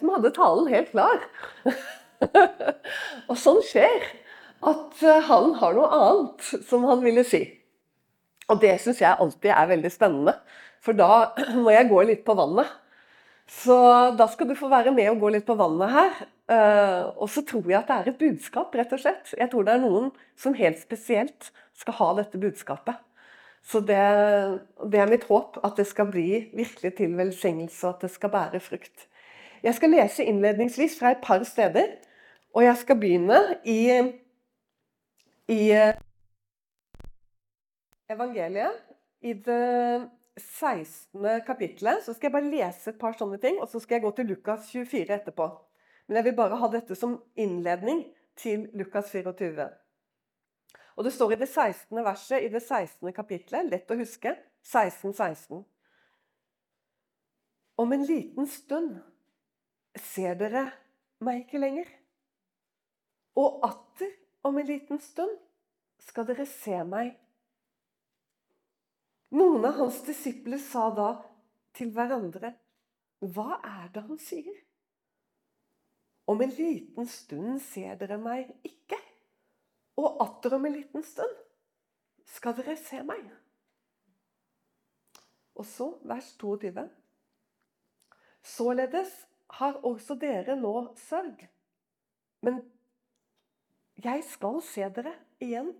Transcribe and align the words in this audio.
som 0.00 0.12
hadde 0.14 0.34
talen 0.34 0.70
helt 0.72 0.92
klar. 0.92 1.24
og 3.30 3.36
sånn 3.38 3.62
skjer. 3.66 4.08
At 4.64 5.02
eh, 5.04 5.24
han 5.28 5.52
har 5.60 5.76
noe 5.76 5.90
annet 5.98 6.48
som 6.68 6.86
han 6.88 7.04
ville 7.04 7.24
si. 7.28 7.42
Og 8.52 8.60
det 8.60 8.76
syns 8.82 9.00
jeg 9.00 9.20
alltid 9.20 9.52
er 9.52 9.70
veldig 9.70 9.92
spennende. 9.92 10.36
For 10.84 10.96
da 10.96 11.34
må 11.62 11.72
jeg 11.74 11.90
gå 11.90 12.02
litt 12.08 12.24
på 12.26 12.36
vannet. 12.38 12.68
Så 13.50 13.76
da 14.16 14.24
skal 14.32 14.48
du 14.48 14.54
få 14.56 14.70
være 14.72 14.92
med 14.96 15.10
og 15.10 15.20
gå 15.20 15.34
litt 15.34 15.46
på 15.48 15.56
vannet 15.58 15.92
her. 15.92 16.22
Eh, 16.54 17.02
og 17.16 17.28
så 17.32 17.44
tror 17.46 17.66
jeg 17.68 17.80
at 17.80 17.90
det 17.90 17.96
er 17.96 18.12
et 18.12 18.20
budskap, 18.20 18.74
rett 18.76 18.92
og 18.92 19.00
slett. 19.00 19.32
Jeg 19.36 19.50
tror 19.52 19.66
det 19.66 19.74
er 19.76 19.84
noen 19.84 20.12
som 20.40 20.56
helt 20.56 20.80
spesielt 20.80 21.50
skal 21.76 21.98
ha 22.00 22.12
dette 22.20 22.40
budskapet. 22.40 23.00
Så 23.64 23.80
det, 23.80 24.00
det 24.92 25.00
er 25.00 25.08
mitt 25.08 25.24
håp 25.28 25.56
at 25.64 25.78
det 25.80 25.86
skal 25.88 26.10
bli 26.12 26.44
virkelig 26.52 26.96
til 26.98 27.14
velsignelse, 27.16 27.80
og 27.86 27.94
at 27.94 28.04
det 28.04 28.12
skal 28.12 28.32
bære 28.32 28.60
frukt. 28.60 29.06
Jeg 29.64 29.74
skal 29.74 29.94
lese 29.94 30.24
innledningsvis 30.28 30.98
fra 30.98 31.14
et 31.14 31.22
par 31.24 31.42
steder, 31.48 31.86
og 32.52 32.64
jeg 32.64 32.76
skal 32.76 32.98
begynne 33.00 33.38
i, 33.64 33.78
i 35.48 35.60
eh, 35.72 35.94
evangeliet. 38.12 38.82
I 39.24 39.32
det 39.32 40.10
16. 40.36 41.40
kapittelet 41.46 42.04
så 42.04 42.12
skal 42.12 42.28
jeg 42.28 42.34
bare 42.34 42.50
lese 42.50 42.92
et 42.92 42.98
par 43.00 43.16
sånne 43.16 43.38
ting, 43.40 43.56
og 43.56 43.70
så 43.72 43.80
skal 43.80 43.96
jeg 43.96 44.04
gå 44.04 44.10
til 44.18 44.28
Lukas 44.34 44.68
24 44.68 45.16
etterpå. 45.16 45.48
Men 46.06 46.20
jeg 46.20 46.28
vil 46.28 46.36
bare 46.42 46.60
ha 46.60 46.70
dette 46.76 46.98
som 47.00 47.16
innledning 47.34 48.04
til 48.36 48.68
Lukas 48.76 49.08
24. 49.16 49.68
Og 50.96 51.04
Det 51.04 51.12
står 51.12 51.32
i 51.32 51.40
det 51.40 51.48
16. 51.48 52.04
verset 52.04 52.44
i 52.44 52.52
det 52.52 52.62
16. 52.62 53.12
kapittelet, 53.16 53.72
lett 53.72 53.90
å 53.90 53.96
huske, 53.96 54.36
16, 54.60 55.16
16. 55.16 55.64
Om 57.80 57.92
en 57.92 58.04
liten 58.04 58.46
stund 58.46 59.00
ser 60.00 60.34
dere 60.38 60.66
meg 61.24 61.44
ikke 61.44 61.60
lenger. 61.62 61.88
Og 63.38 63.62
atter 63.66 64.10
om 64.46 64.58
en 64.58 64.68
liten 64.68 65.00
stund 65.02 65.34
skal 66.04 66.26
dere 66.28 66.46
se 66.48 66.80
meg. 66.86 67.14
Noen 69.34 69.64
av 69.66 69.80
hans 69.80 70.02
disipler 70.06 70.60
sa 70.62 70.88
da 70.94 71.08
til 71.74 71.90
hverandre, 71.94 72.52
hva 73.24 73.58
er 73.64 73.88
det 73.94 74.04
han 74.06 74.20
sier? 74.22 74.60
Om 76.30 76.40
en 76.44 76.52
liten 76.56 77.08
stund 77.10 77.58
ser 77.64 77.96
dere 78.00 78.18
meg 78.20 78.52
ikke, 78.64 78.98
og 80.00 80.20
atter 80.22 80.54
om 80.56 80.68
en 80.68 80.76
liten 80.76 81.04
stund 81.06 81.34
skal 82.36 82.54
dere 82.58 82.76
se 82.80 83.02
meg. 83.06 83.26
Og 85.54 85.66
så 85.66 85.90
vers 86.06 86.32
22. 86.40 86.86
Således 88.42 89.12
har 89.58 89.80
også 89.86 90.16
dere 90.18 90.56
nå 90.58 90.74
sørg. 90.98 91.44
Men 92.44 92.60
jeg 94.04 94.24
skal 94.26 94.60
se 94.66 94.88
dere 94.96 95.14
igjen, 95.42 95.70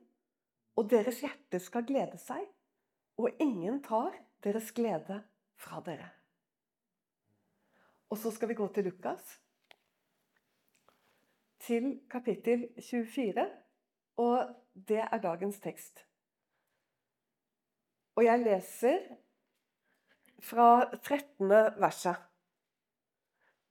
og 0.78 0.90
deres 0.90 1.20
hjerte 1.22 1.60
skal 1.62 1.86
glede 1.86 2.18
seg, 2.18 2.44
og 3.18 3.42
ingen 3.42 3.80
tar 3.82 4.14
deres 4.44 4.70
glede 4.74 5.20
fra 5.58 5.80
dere. 5.86 6.10
Og 8.10 8.18
så 8.18 8.30
skal 8.30 8.50
vi 8.50 8.58
gå 8.58 8.66
til 8.74 8.86
Lukas, 8.86 9.38
til 11.64 12.00
kapittel 12.10 12.68
24, 12.78 13.46
og 14.20 14.54
det 14.74 15.00
er 15.02 15.22
dagens 15.22 15.58
tekst. 15.60 16.04
Og 18.14 18.24
jeg 18.24 18.44
leser 18.44 19.00
fra 20.44 20.68
13. 20.94 21.48
verset. 21.80 22.33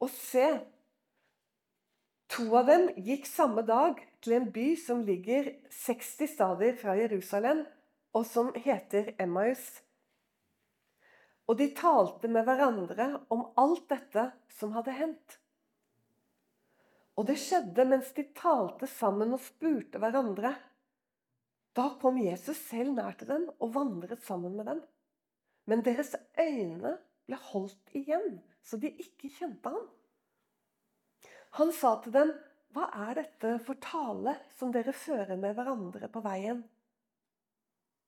Og 0.04 0.10
se, 0.12 0.48
to 2.34 2.50
av 2.60 2.68
dem 2.68 2.90
gikk 3.06 3.28
samme 3.30 3.64
dag 3.64 4.02
til 4.24 4.36
en 4.36 4.50
by 4.52 4.74
som 4.80 5.04
ligger 5.08 5.48
60 5.72 6.34
stader 6.34 6.76
fra 6.82 6.98
Jerusalem, 7.00 7.64
og 8.14 8.26
som 8.28 8.52
heter 8.66 9.14
Emmaus. 9.22 9.64
Og 11.48 11.56
de 11.60 11.70
talte 11.76 12.28
med 12.32 12.44
hverandre 12.48 13.08
om 13.34 13.48
alt 13.60 13.88
dette 13.92 14.28
som 14.58 14.76
hadde 14.76 14.98
hendt. 14.98 15.40
Og 17.16 17.28
det 17.30 17.40
skjedde 17.40 17.88
mens 17.88 18.12
de 18.18 18.26
talte 18.36 18.90
sammen 18.90 19.36
og 19.36 19.44
spurte 19.46 20.02
hverandre. 20.02 20.56
Da 21.78 21.90
kom 22.02 22.20
Jesus 22.20 22.60
selv 22.68 22.96
nær 22.98 23.16
til 23.18 23.30
dem 23.30 23.48
og 23.58 23.76
vandret 23.76 24.24
sammen 24.28 24.58
med 24.58 24.68
dem. 24.72 24.82
Men 25.70 25.84
deres 25.86 26.12
øyne 26.36 26.98
ble 27.24 27.40
holdt 27.54 27.96
igjen 27.96 28.42
så 28.64 28.80
de 28.80 28.92
ikke 29.04 29.32
kjente 29.38 29.72
ham. 29.74 29.88
Han 31.60 31.72
sa 31.76 32.00
til 32.02 32.14
dem, 32.14 32.32
'Hva 32.74 32.88
er 33.10 33.14
dette 33.20 33.60
for 33.62 33.78
tale 33.78 34.34
som 34.58 34.72
dere 34.74 34.94
fører 34.94 35.38
med 35.38 35.54
hverandre 35.54 36.08
på 36.10 36.24
veien?' 36.26 36.64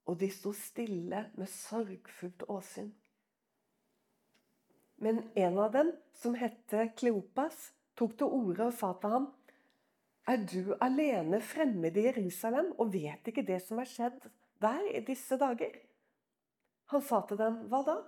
Og 0.10 0.18
de 0.20 0.30
sto 0.30 0.54
stille 0.54 1.32
med 1.36 1.50
sorgfullt 1.50 2.46
åsyn. 2.50 2.92
Men 4.98 5.30
en 5.36 5.58
av 5.60 5.72
dem, 5.72 5.92
som 6.14 6.36
het 6.36 6.74
Kleopas, 6.98 7.72
tok 7.96 8.18
til 8.18 8.28
orde 8.28 8.66
og 8.66 8.74
sa 8.74 8.94
til 8.94 9.10
ham, 9.10 9.34
'Er 10.28 10.38
du 10.38 10.74
alene 10.82 11.42
fremmed 11.42 11.98
i 11.98 12.08
Jerusalem 12.08 12.74
og 12.80 12.94
vet 12.94 13.28
ikke 13.28 13.46
det 13.46 13.62
som 13.62 13.80
er 13.80 13.86
skjedd 13.86 14.30
der 14.62 14.82
i 14.96 15.06
disse 15.06 15.38
dager?' 15.38 15.82
Han 16.86 17.02
sa 17.02 17.22
til 17.28 17.38
dem, 17.38 17.68
'Hva 17.70 17.86
da?' 17.86 18.04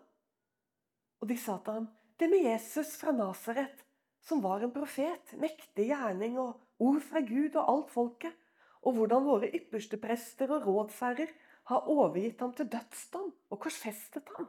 Og 1.21 1.29
de 1.29 1.37
sa 1.37 1.57
til 1.63 1.73
ham, 1.73 1.87
det 2.17 2.28
med 2.29 2.44
Jesus 2.44 2.95
fra 2.97 3.13
Nasaret, 3.13 3.83
som 4.25 4.41
var 4.41 4.63
en 4.66 4.73
profet, 4.73 5.33
mektig 5.39 5.89
gjerning 5.91 6.38
og 6.41 6.57
ord 6.81 7.01
fra 7.05 7.22
Gud 7.25 7.55
og 7.55 7.69
alt 7.72 7.91
folket, 7.94 8.33
og 8.81 8.97
hvordan 8.97 9.28
våre 9.28 9.51
ypperste 9.53 10.00
prester 10.01 10.51
og 10.53 10.66
rådsherrer 10.67 11.29
har 11.69 11.89
overgitt 11.91 12.41
ham 12.41 12.53
til 12.56 12.69
dødsdom 12.72 13.29
og 13.51 13.59
korsfestet 13.61 14.29
ham. 14.38 14.47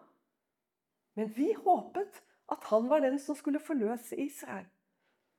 Men 1.19 1.33
vi 1.35 1.51
håpet 1.57 2.21
at 2.49 2.69
han 2.71 2.89
var 2.89 3.03
den 3.05 3.19
som 3.21 3.37
skulle 3.37 3.61
forløse 3.61 4.17
Israel. 4.17 4.67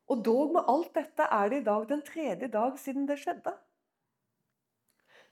Og 0.09 0.23
dog 0.25 0.53
med 0.53 0.69
alt 0.69 0.91
dette 0.97 1.25
er 1.31 1.50
det 1.50 1.62
i 1.62 1.66
dag 1.66 1.88
den 1.89 2.03
tredje 2.06 2.50
dag 2.51 2.78
siden 2.81 3.07
det 3.09 3.19
skjedde. 3.22 3.53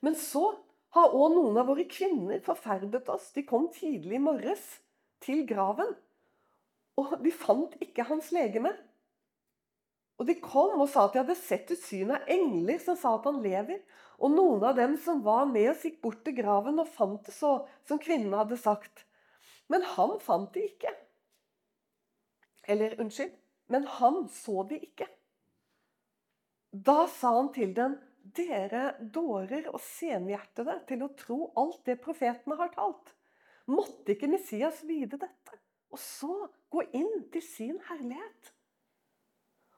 Men 0.05 0.15
så 0.15 0.45
har 0.95 1.13
òg 1.13 1.33
noen 1.35 1.57
av 1.59 1.67
våre 1.69 1.85
kvinner 1.89 2.41
forferdet 2.45 3.09
oss. 3.11 3.31
De 3.35 3.43
kom 3.45 3.67
tidlig 3.73 4.17
i 4.17 4.23
morges 4.23 4.65
til 5.25 5.43
graven 5.49 5.95
og 6.97 7.17
de 7.23 7.31
fant 7.33 7.75
ikke 7.83 8.05
hans 8.09 8.31
legeme. 8.35 8.73
Og 10.17 10.25
De 10.25 10.33
kom 10.41 10.79
og 10.81 10.89
sa 10.89 11.05
at 11.05 11.13
de 11.13 11.21
hadde 11.21 11.37
sett 11.37 11.71
et 11.73 11.81
syn 11.83 12.13
av 12.15 12.29
engler 12.31 12.79
som 12.81 12.97
sa 12.97 13.13
at 13.17 13.27
han 13.29 13.41
lever. 13.43 13.83
Og 14.17 14.33
noen 14.33 14.63
av 14.65 14.79
dem 14.79 14.95
som 14.97 15.21
var 15.25 15.45
med 15.45 15.69
oss, 15.69 15.83
gikk 15.85 15.99
bort 16.01 16.23
til 16.25 16.39
graven 16.39 16.81
og 16.81 16.89
fant 16.89 17.21
det 17.27 17.35
så 17.35 17.59
som 17.85 18.01
kvinnen 18.01 18.33
hadde 18.33 18.57
sagt. 18.57 19.05
Men 19.69 19.85
han 19.93 20.15
fant 20.23 20.49
det 20.55 20.71
ikke. 20.71 20.93
Eller 22.67 22.97
unnskyld, 22.99 23.35
men 23.71 23.85
han 23.99 24.25
så 24.33 24.65
det 24.67 24.81
ikke. 24.89 25.07
Da 26.71 27.05
sa 27.13 27.35
han 27.37 27.53
til 27.55 27.77
dem, 27.77 27.95
dere 28.35 28.97
dårer 28.99 29.69
og 29.71 29.79
senhjertede 29.83 30.81
til 30.89 31.05
å 31.05 31.13
tro 31.19 31.37
alt 31.61 31.85
det 31.87 31.99
profetene 32.03 32.57
har 32.59 32.73
talt. 32.73 33.13
Måtte 33.71 34.15
ikke 34.15 34.29
Messias 34.31 34.81
vite 34.87 35.19
dette? 35.21 35.61
Og 35.93 36.01
så 36.01 36.33
gå 36.73 36.83
inn 36.95 37.27
til 37.33 37.43
sin 37.43 37.77
herlighet. 37.89 38.51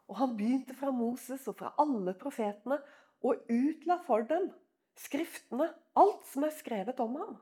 Og 0.09 0.17
han 0.21 0.33
begynte 0.37 0.73
fra 0.77 0.89
Moses 0.95 1.45
og 1.49 1.59
fra 1.59 1.73
alle 1.81 2.15
profetene 2.17 2.79
og 3.25 3.45
utla 3.51 3.99
for 4.07 4.25
dem 4.29 4.49
skriftene, 4.99 5.69
alt 5.99 6.25
som 6.27 6.45
er 6.47 6.55
skrevet 6.55 6.99
om 7.03 7.17
ham. 7.19 7.35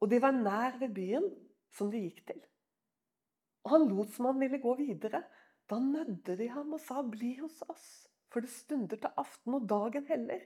Og 0.00 0.10
de 0.10 0.20
var 0.22 0.34
nær 0.34 0.78
ved 0.80 0.94
byen 0.96 1.28
som 1.76 1.90
de 1.92 2.00
gikk 2.06 2.24
til. 2.30 2.40
Og 3.66 3.74
han 3.74 3.88
lot 3.90 4.14
som 4.14 4.30
han 4.30 4.40
ville 4.40 4.62
gå 4.62 4.74
videre. 4.78 5.22
Da 5.70 5.78
nødde 5.78 6.36
de 6.38 6.48
ham 6.50 6.72
og 6.74 6.80
sa, 6.80 7.02
'Bli 7.02 7.36
hos 7.38 7.62
oss', 7.68 8.08
for 8.30 8.40
det 8.40 8.50
stunder 8.50 8.96
til 8.96 9.12
aften, 9.16 9.54
og 9.54 9.68
dagen 9.68 10.06
heller. 10.06 10.40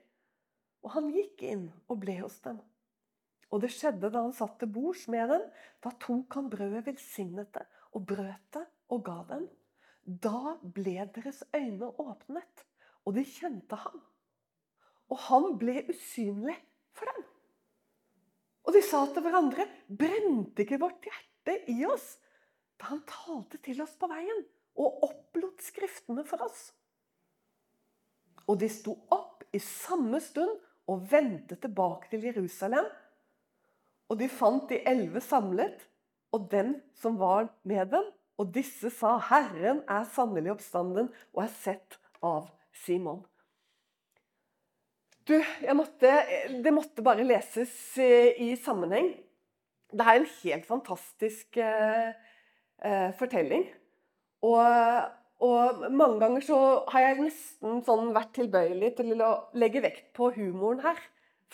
Og 0.83 0.91
han 0.91 1.09
gikk 1.09 1.43
inn 1.43 1.73
og 1.89 2.01
ble 2.01 2.19
hos 2.21 2.41
dem. 2.45 2.59
Og 3.55 3.63
det 3.63 3.71
skjedde 3.71 4.11
da 4.11 4.25
han 4.25 4.35
satt 4.35 4.57
til 4.59 4.73
bords 4.75 5.05
med 5.13 5.31
dem. 5.31 5.45
Da 5.79 5.93
tok 6.03 6.35
han 6.35 6.51
brødet, 6.51 6.83
velsignet 6.89 7.53
det 7.55 7.63
og 7.95 8.03
brøt 8.11 8.57
det 8.57 8.65
og 8.91 9.05
ga 9.07 9.21
dem. 9.29 9.45
Da 10.05 10.57
ble 10.75 10.97
deres 11.15 11.45
øyne 11.55 11.93
åpnet, 12.03 12.65
og 13.07 13.15
de 13.17 13.23
kjente 13.25 13.79
ham. 13.79 14.03
Og 15.13 15.21
han 15.29 15.47
ble 15.61 15.85
usynlig 15.93 16.57
for 16.97 17.09
dem. 17.13 17.23
Og 18.65 18.75
de 18.75 18.83
sa 18.83 19.05
til 19.13 19.25
hverandre, 19.25 19.69
brente 19.87 20.65
ikke 20.65 20.81
vårt 20.83 21.07
hjerte 21.07 21.59
i 21.71 21.85
oss 21.87 22.17
da 22.81 22.91
han 22.91 23.05
talte 23.07 23.61
til 23.63 23.79
oss 23.85 23.95
på 24.01 24.09
veien 24.11 24.41
og 24.83 25.05
opplot 25.07 25.63
Skriftene 25.63 26.25
for 26.27 26.43
oss? 26.43 26.73
Og 28.51 28.59
de 28.61 28.69
sto 28.73 28.97
opp 29.15 29.45
i 29.55 29.61
samme 29.63 30.19
stund 30.21 30.59
og 30.91 31.05
vendte 31.09 31.57
tilbake 31.61 32.11
til 32.11 32.27
Jerusalem 32.27 32.89
og 34.11 34.19
de 34.21 34.29
fant 34.29 34.69
de 34.71 34.81
elleve 34.89 35.23
samlet, 35.25 35.87
og 36.35 36.49
den 36.51 36.77
som 36.99 37.19
var 37.21 37.49
med 37.65 37.91
dem, 37.95 38.13
Og 38.35 38.49
disse 38.55 38.91
sa, 38.91 39.17
'Herren 39.19 39.85
er 39.89 40.05
sannelig 40.11 40.51
oppstanden 40.51 41.13
og 41.35 41.45
er 41.45 41.53
sett 41.55 41.99
av 42.23 42.49
Simon'. 42.75 43.23
Du, 45.25 45.39
måtte, 45.73 46.11
det 46.65 46.73
måtte 46.75 47.05
bare 47.05 47.25
leses 47.25 47.73
eh, 48.03 48.35
i 48.43 48.57
sammenheng. 48.61 49.15
Det 49.95 50.05
er 50.05 50.19
en 50.19 50.27
helt 50.43 50.67
fantastisk 50.67 51.57
eh, 51.57 52.11
eh, 52.85 53.11
fortelling. 53.17 53.65
Og, 54.45 55.07
og, 55.41 55.87
mange 55.91 56.19
ganger 56.21 56.45
så 56.45 56.59
har 56.93 57.07
jeg 57.07 57.23
nesten 57.23 57.81
sånn 57.87 58.13
vært 58.13 58.35
tilbøyelig 58.37 58.93
til 58.99 59.15
å 59.25 59.31
legge 59.57 59.81
vekt 59.87 60.11
på 60.19 60.29
humoren 60.37 60.83
her. 60.85 61.01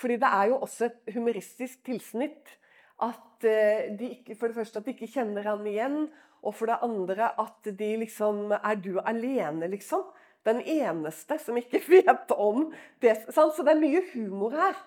Fordi 0.01 0.17
det 0.21 0.31
er 0.33 0.51
jo 0.51 0.61
også 0.65 0.89
et 0.89 1.15
humoristisk 1.15 1.85
tilsnitt. 1.85 2.57
At 3.01 3.45
eh, 3.49 3.91
de 3.99 4.15
ikke, 4.17 4.37
for 4.39 4.49
det 4.49 4.57
første 4.57 4.81
at 4.81 4.89
de 4.89 4.95
ikke 4.97 5.13
kjenner 5.13 5.47
han 5.49 5.67
igjen, 5.69 6.09
og 6.41 6.57
for 6.57 6.71
det 6.71 6.81
andre 6.83 7.31
at 7.41 7.69
de 7.79 7.91
liksom 8.01 8.53
Er 8.57 8.81
du 8.81 8.99
alene, 9.05 9.69
liksom? 9.69 10.09
den 10.45 10.63
eneste 10.65 11.37
som 11.39 11.57
ikke 11.61 11.83
vet 11.95 12.33
om 12.33 12.71
det. 13.03 13.17
Så 13.29 13.51
det 13.61 13.75
er 13.75 13.83
mye 13.83 14.03
humor 14.15 14.57
her. 14.57 14.79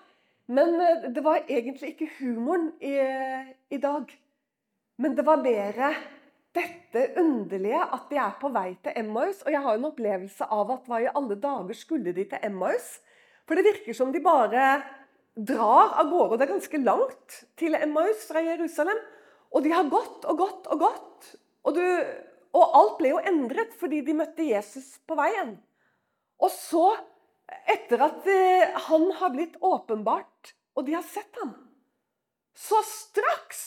Men 0.46 0.74
eh, 0.80 1.08
det 1.14 1.24
var 1.24 1.46
egentlig 1.48 1.94
ikke 1.94 2.10
humoren 2.18 2.72
i, 2.82 2.96
i 3.70 3.78
dag. 3.78 4.10
Men 4.98 5.16
det 5.16 5.26
var 5.26 5.42
mer 5.42 5.78
dette 6.54 7.08
underlige 7.18 7.80
at 7.82 8.10
de 8.10 8.18
er 8.20 8.34
på 8.40 8.50
vei 8.54 8.74
til 8.82 8.98
Emmaus. 9.00 9.42
Og 9.42 9.54
jeg 9.54 9.62
har 9.62 9.78
en 9.78 9.88
opplevelse 9.88 10.50
av 10.50 10.70
at 10.74 10.90
hva 10.90 11.00
i 11.02 11.10
alle 11.10 11.38
dager 11.40 11.78
skulle 11.78 12.14
de 12.14 12.26
til 12.30 12.46
Emmaus? 12.46 12.98
For 13.44 13.58
det 13.58 13.66
virker 13.66 13.96
som 13.96 14.12
de 14.12 14.22
bare 14.24 14.76
drar 15.34 15.96
av 16.00 16.10
gårde. 16.10 16.38
Det 16.38 16.46
er 16.46 16.54
ganske 16.54 16.80
langt 16.84 17.40
til 17.58 17.76
Emmaus 17.78 18.26
fra 18.28 18.42
Jerusalem. 18.44 19.00
Og 19.54 19.62
de 19.64 19.74
har 19.74 19.90
gått 19.90 20.26
og 20.30 20.38
gått 20.38 20.70
og 20.70 20.86
gått. 20.86 21.34
Og 21.64 21.76
du 21.76 21.84
og 22.54 22.76
alt 22.78 22.98
ble 23.00 23.10
jo 23.10 23.22
endret 23.26 23.74
fordi 23.78 24.00
de 24.06 24.14
møtte 24.16 24.46
Jesus 24.46 24.94
på 25.08 25.16
veien. 25.18 25.56
Og 26.42 26.50
så, 26.54 26.86
etter 27.70 28.02
at 28.06 28.26
eh, 28.30 28.74
han 28.88 29.08
har 29.18 29.32
blitt 29.34 29.56
åpenbart, 29.62 30.54
og 30.74 30.86
de 30.86 30.94
har 30.96 31.06
sett 31.06 31.40
ham, 31.42 31.54
så 32.54 32.78
straks 32.86 33.62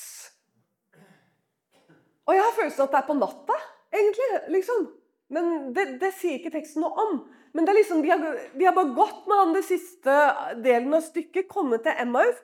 Og 2.27 2.35
jeg 2.35 2.43
har 2.43 2.55
følelsen 2.55 2.83
at 2.83 2.93
det 2.93 2.99
er 2.99 3.07
på 3.07 3.15
natta, 3.15 3.55
egentlig. 3.95 4.25
liksom. 4.51 4.87
Men 5.31 5.73
det, 5.75 5.85
det 6.01 6.09
sier 6.15 6.39
ikke 6.39 6.51
teksten 6.55 6.83
noe 6.83 7.03
om. 7.03 7.21
Men 7.57 7.65
det 7.65 7.73
er 7.73 7.79
liksom, 7.79 8.03
de 8.05 8.11
har, 8.13 8.41
de 8.53 8.65
har 8.67 8.75
bare 8.77 8.93
gått 8.93 9.23
med 9.25 9.39
han 9.41 9.55
det 9.55 9.63
siste 9.65 10.15
delen 10.61 10.93
av 10.93 11.01
stykket, 11.01 11.47
kommet 11.49 11.81
til 11.87 11.97
Emmaus. 12.03 12.37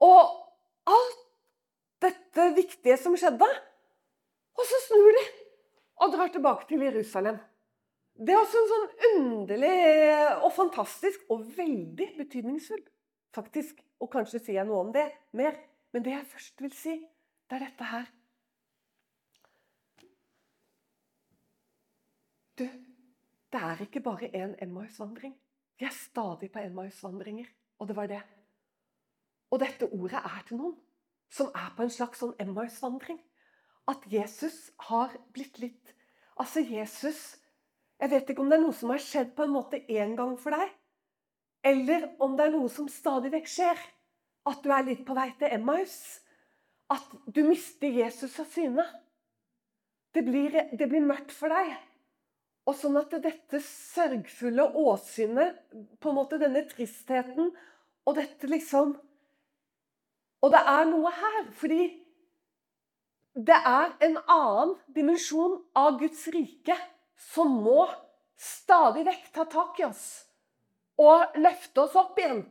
Og 0.00 0.30
alt 0.88 1.18
dette 2.00 2.46
viktige 2.56 2.96
som 2.96 3.12
skjedde 3.20 3.44
Og 4.56 4.62
så 4.64 4.78
snur 4.86 5.10
de 5.18 5.26
og 6.00 6.14
drar 6.14 6.30
tilbake 6.32 6.64
til 6.68 6.80
Jerusalem. 6.80 7.36
Det 8.16 8.32
er 8.32 8.40
også 8.40 8.60
en 8.60 8.70
sånn 8.70 8.86
underlig 9.10 9.74
og 10.44 10.52
fantastisk 10.56 11.28
og 11.32 11.44
veldig 11.56 12.06
betydningsfull, 12.16 12.80
faktisk. 13.36 13.82
Og 14.00 14.08
kanskje 14.12 14.40
sier 14.40 14.62
jeg 14.62 14.68
noe 14.68 14.86
om 14.86 14.94
det 14.94 15.04
mer. 15.36 15.58
Men 15.92 16.04
det 16.06 16.14
jeg 16.14 16.30
først 16.32 16.64
vil 16.64 16.72
si, 16.72 16.94
det 17.50 17.58
er 17.58 17.66
dette 17.66 17.90
her. 17.92 18.08
Du, 22.56 22.64
det 23.52 23.60
er 23.60 23.82
ikke 23.82 24.02
bare 24.04 24.30
én 24.34 24.54
Emmaus-vandring. 24.62 25.34
Vi 25.78 25.84
er 25.84 25.96
stadig 25.96 26.52
på 26.52 26.58
Emmaus-vandringer. 26.58 27.46
Og 27.78 27.88
det 27.88 27.96
var 27.96 28.06
det. 28.06 28.22
Og 29.50 29.60
dette 29.60 29.88
ordet 29.88 30.20
er 30.20 30.42
til 30.46 30.60
noen 30.60 30.76
som 31.30 31.50
er 31.54 31.72
på 31.76 31.86
en 31.86 31.92
slags 31.94 32.20
sånn 32.20 32.34
Emmaus-vandring 32.42 33.18
at 33.90 34.04
Jesus 34.10 34.70
har 34.90 35.16
blitt 35.34 35.58
litt 35.62 35.94
Altså, 36.40 36.62
Jesus 36.64 37.36
Jeg 38.00 38.10
vet 38.10 38.30
ikke 38.30 38.40
om 38.40 38.48
det 38.48 38.56
er 38.56 38.62
noe 38.62 38.76
som 38.76 38.92
har 38.94 39.02
skjedd 39.04 39.34
på 39.36 39.44
en 39.44 39.52
måte 39.52 39.82
én 39.92 40.14
gang 40.16 40.36
for 40.40 40.56
deg, 40.56 40.70
eller 41.68 42.06
om 42.24 42.32
det 42.36 42.46
er 42.46 42.54
noe 42.54 42.70
som 42.72 42.86
stadig 42.88 43.28
vekk 43.34 43.50
skjer. 43.52 43.82
At 44.48 44.62
du 44.64 44.70
er 44.72 44.86
litt 44.86 45.02
på 45.04 45.12
vei 45.18 45.26
til 45.36 45.52
Emmaus. 45.52 45.98
At 46.88 47.04
du 47.28 47.42
mister 47.44 47.92
Jesus 47.92 48.38
av 48.40 48.48
syne. 48.48 48.86
Det 50.16 50.24
blir, 50.24 50.56
det 50.72 50.88
blir 50.88 51.04
mørkt 51.04 51.34
for 51.36 51.52
deg. 51.52 51.74
Og 52.68 52.76
sånn 52.76 52.98
at 53.00 53.14
dette 53.24 53.60
sørgfulle 53.64 54.66
åsynet, 54.78 55.56
på 56.00 56.10
en 56.10 56.18
måte 56.18 56.38
denne 56.40 56.62
tristheten 56.68 57.50
og 58.06 58.16
dette 58.18 58.50
liksom 58.50 58.96
Og 60.40 60.52
det 60.54 60.60
er 60.72 60.86
noe 60.88 61.10
her, 61.12 61.50
fordi 61.52 61.82
det 63.36 63.56
er 63.56 63.92
en 64.06 64.16
annen 64.24 64.72
dimensjon 64.88 65.58
av 65.76 65.98
Guds 66.00 66.22
rike 66.32 66.76
som 67.20 67.52
må 67.62 67.84
stadig 68.40 69.04
vekk 69.06 69.28
ta 69.34 69.44
tak 69.52 69.78
i 69.80 69.84
oss 69.84 70.06
og 71.00 71.36
løfte 71.40 71.84
oss 71.84 71.96
opp 71.96 72.18
igjen. 72.20 72.42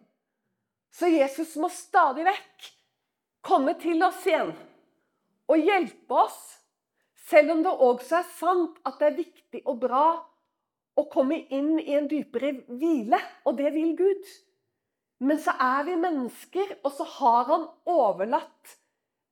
Så 0.94 1.10
Jesus 1.10 1.56
må 1.62 1.70
stadig 1.74 2.26
vekk 2.26 2.70
komme 3.46 3.76
til 3.82 4.02
oss 4.06 4.22
igjen 4.28 4.54
og 5.50 5.66
hjelpe 5.66 6.24
oss. 6.26 6.40
Selv 7.30 7.54
om 7.54 7.64
det 7.66 7.72
også 7.72 8.20
er 8.20 8.30
sant 8.40 8.78
at 8.88 9.00
det 9.00 9.08
er 9.10 9.18
viktig 9.20 9.62
og 9.70 9.82
bra 9.84 10.06
å 10.98 11.06
komme 11.12 11.44
inn 11.54 11.76
i 11.80 11.94
en 11.96 12.08
dypere 12.10 12.56
hvile, 12.68 13.20
og 13.46 13.60
det 13.60 13.72
vil 13.76 13.94
Gud. 14.00 14.30
Men 15.24 15.40
så 15.42 15.54
er 15.62 15.86
vi 15.88 15.98
mennesker, 16.00 16.78
og 16.84 16.94
så 16.96 17.06
har 17.20 17.50
han 17.52 17.68
overlatt 17.90 18.78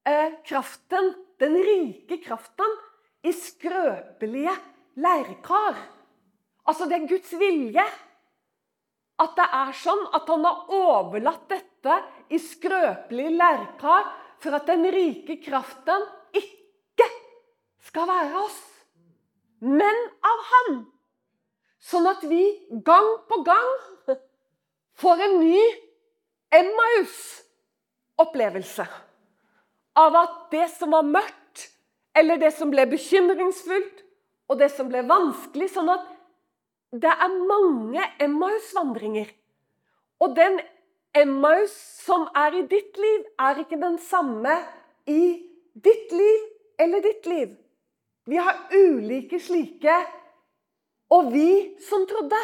eh, 0.07 0.35
kraften 0.45 1.13
den 1.41 1.57
rike 1.63 2.19
kraften 2.23 2.77
i 3.25 3.33
skrøpelige 3.35 4.53
leirkar. 5.01 5.79
Altså, 6.67 6.87
det 6.89 6.99
er 6.99 7.09
Guds 7.09 7.33
vilje 7.39 7.85
at 9.17 9.33
det 9.37 9.47
er 9.59 9.73
sånn 9.73 10.03
at 10.13 10.27
han 10.29 10.45
har 10.45 10.73
overlatt 10.77 11.47
dette 11.49 11.95
i 12.29 12.39
skrøpelige 12.41 13.33
leirkar 13.33 14.11
for 14.43 14.57
at 14.57 14.67
den 14.69 14.85
rike 14.93 15.39
kraften 15.41 16.05
skal 17.87 18.07
være 18.09 18.43
oss, 18.43 18.59
men 19.63 19.97
av 20.25 20.39
Han. 20.51 20.69
Sånn 21.87 22.07
at 22.09 22.23
vi 22.27 22.43
gang 22.85 23.09
på 23.29 23.37
gang 23.47 23.71
får 24.97 25.17
en 25.27 25.35
ny 25.39 25.61
Emmaus-opplevelse 26.57 28.85
av 29.97 30.15
at 30.15 30.51
det 30.53 30.67
som 30.73 30.91
var 30.93 31.03
mørkt, 31.07 31.71
eller 32.17 32.37
det 32.41 32.51
som 32.57 32.71
ble 32.73 32.85
bekymringsfullt, 32.89 34.03
og 34.47 34.59
det 34.61 34.69
som 34.71 34.87
ble 34.87 35.01
vanskelig 35.03 35.67
Sånn 35.73 35.89
at 35.91 36.05
det 36.95 37.11
er 37.11 37.33
mange 37.49 38.03
Emmaus-vandringer. 38.23 39.27
Og 40.23 40.35
den 40.37 40.61
Emmaus 41.17 41.73
som 42.05 42.27
er 42.37 42.55
i 42.55 42.67
ditt 42.69 42.97
liv, 42.97 43.25
er 43.35 43.59
ikke 43.59 43.81
den 43.81 43.97
samme 43.99 44.65
i 45.05 45.43
ditt 45.75 46.11
liv 46.15 46.39
eller 46.79 47.01
ditt 47.03 47.25
liv. 47.27 47.57
Vi 48.27 48.37
har 48.37 48.67
ulike 48.75 49.39
slike. 49.39 49.95
Og 51.15 51.31
vi 51.31 51.77
som 51.79 52.03
trodde, 52.09 52.39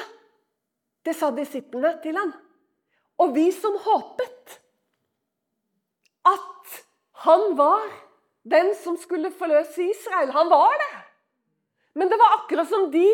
det 1.04 1.16
sa 1.20 1.28
disiplene 1.36 1.98
til 2.04 2.16
ham. 2.16 2.32
Og 3.20 3.34
vi 3.36 3.50
som 3.52 3.76
håpet 3.84 4.60
at 6.24 6.78
han 7.26 7.58
var 7.60 7.84
den 8.48 8.72
som 8.80 8.96
skulle 9.00 9.32
forløse 9.36 9.84
Israel. 9.84 10.32
Han 10.32 10.50
var 10.50 10.72
det. 10.80 10.94
Men 12.00 12.10
det 12.10 12.18
var 12.20 12.38
akkurat 12.38 12.70
som 12.70 12.88
de 12.92 13.06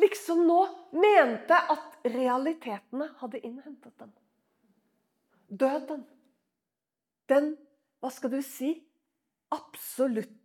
liksom 0.00 0.46
nå 0.48 0.60
mente 0.96 1.54
at 1.54 2.08
realitetene 2.08 3.10
hadde 3.20 3.44
innhentet 3.44 3.92
dem. 4.00 4.12
Døden. 5.48 6.04
Den, 7.28 7.52
hva 8.00 8.10
skal 8.10 8.32
du 8.32 8.40
si, 8.42 8.72
absolutte 9.52 10.32
eh, 10.34 10.39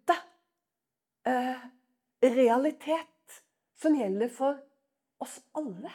realitet 2.21 3.41
som 3.81 3.95
gjelder 3.97 4.31
for 4.31 4.59
oss 5.23 5.39
alle. 5.57 5.91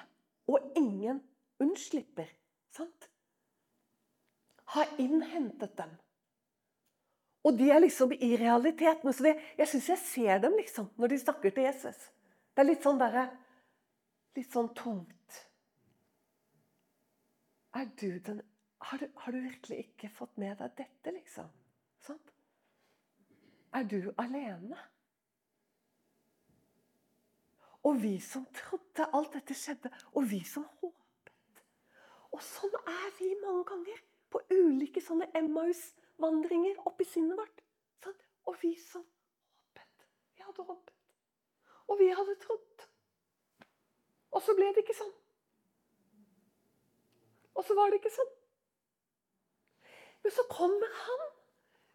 Og 0.50 0.73
ingen 0.77 1.23
unnslipper. 1.62 2.29
Sant? 2.75 3.11
Har 4.75 4.89
innhentet 4.99 5.77
dem. 5.79 5.93
Og 7.45 7.57
de 7.57 7.71
er 7.73 7.81
liksom 7.81 8.12
i 8.12 8.35
realiteten. 8.37 9.12
Så 9.12 9.25
det, 9.25 9.37
jeg 9.59 9.69
syns 9.71 9.89
jeg 9.89 10.03
ser 10.05 10.43
dem 10.43 10.57
liksom, 10.59 10.91
når 11.00 11.15
de 11.15 11.21
snakker 11.23 11.55
til 11.55 11.69
Jesus. 11.69 12.00
Det 12.55 12.65
er 12.65 12.73
litt 12.73 12.85
sånn 12.85 13.00
derre 13.00 13.31
Litt 14.39 14.53
sånn 14.55 14.69
tungt. 14.79 15.39
Er 17.75 17.89
du 17.99 18.21
den 18.23 18.39
har 18.81 18.99
du, 18.99 19.09
har 19.15 19.33
du, 19.33 19.41
virkelig 19.41 19.79
ikke 19.79 20.09
fått 20.15 20.37
med 20.41 20.57
deg 20.59 20.73
dette, 20.79 21.12
liksom? 21.12 21.49
Sånn? 22.07 22.21
Er 23.77 23.85
du 23.85 24.09
alene? 24.19 24.79
Og 27.83 28.03
vi 28.03 28.19
som 28.21 28.45
trodde 28.57 29.09
alt 29.17 29.33
dette 29.33 29.57
skjedde, 29.57 29.91
og 30.13 30.29
vi 30.31 30.43
som 30.45 30.67
håpet. 30.81 31.33
Og 32.31 32.43
sånn 32.45 32.77
er 32.85 33.07
vi 33.19 33.31
mange 33.41 33.65
ganger 33.71 34.03
på 34.31 34.43
ulike 34.53 35.03
sånne 35.03 35.31
Emmaus 35.35 35.81
vandringer 36.21 36.79
oppi 36.87 37.07
sinnet 37.09 37.39
vårt. 37.41 37.65
Sånn. 38.05 38.19
Og 38.51 38.59
vi 38.63 38.75
som 38.79 39.03
håpet. 39.03 40.07
Vi 40.37 40.45
hadde 40.45 40.67
håpet. 40.69 40.95
Og 41.89 41.99
vi 41.99 42.11
hadde 42.15 42.37
trodd. 42.45 42.87
Og 44.31 44.45
så 44.45 44.55
ble 44.55 44.69
det 44.75 44.85
ikke 44.85 44.99
sånn. 45.01 45.17
Og 47.59 47.67
så 47.67 47.75
var 47.77 47.91
det 47.91 47.99
ikke 48.01 48.13
sånn. 48.15 48.31
Men 50.23 50.35
så 50.37 50.45
kommer 50.53 50.93
han 51.01 51.25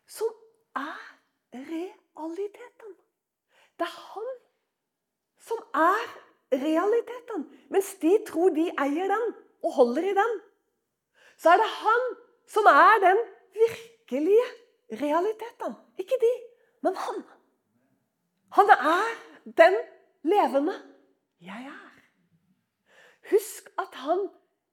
som 0.09 0.33
er 0.75 1.05
realiteten. 1.53 2.97
Det 3.79 3.87
er 3.87 3.95
han 4.11 4.33
som 5.45 5.61
er 5.77 6.03
realiteten. 6.51 7.45
Mens 7.69 7.93
de 8.01 8.17
tror 8.27 8.53
de 8.55 8.67
eier 8.71 9.11
den 9.11 9.33
og 9.65 9.73
holder 9.77 10.09
i 10.11 10.15
den, 10.17 10.35
så 11.37 11.53
er 11.53 11.61
det 11.61 11.71
han 11.81 12.05
som 12.49 12.67
er 12.69 13.01
den 13.03 13.21
virkelige 13.55 14.47
realiteten. 15.01 15.75
Ikke 15.97 16.17
de, 16.21 16.33
men 16.85 16.95
han. 16.95 17.23
Han 18.57 18.71
er 18.75 19.15
den 19.57 19.77
levende 20.23 20.75
jeg 21.41 21.65
er. 21.69 21.93
Husk 23.31 23.69
at 23.81 23.95
han 24.05 24.27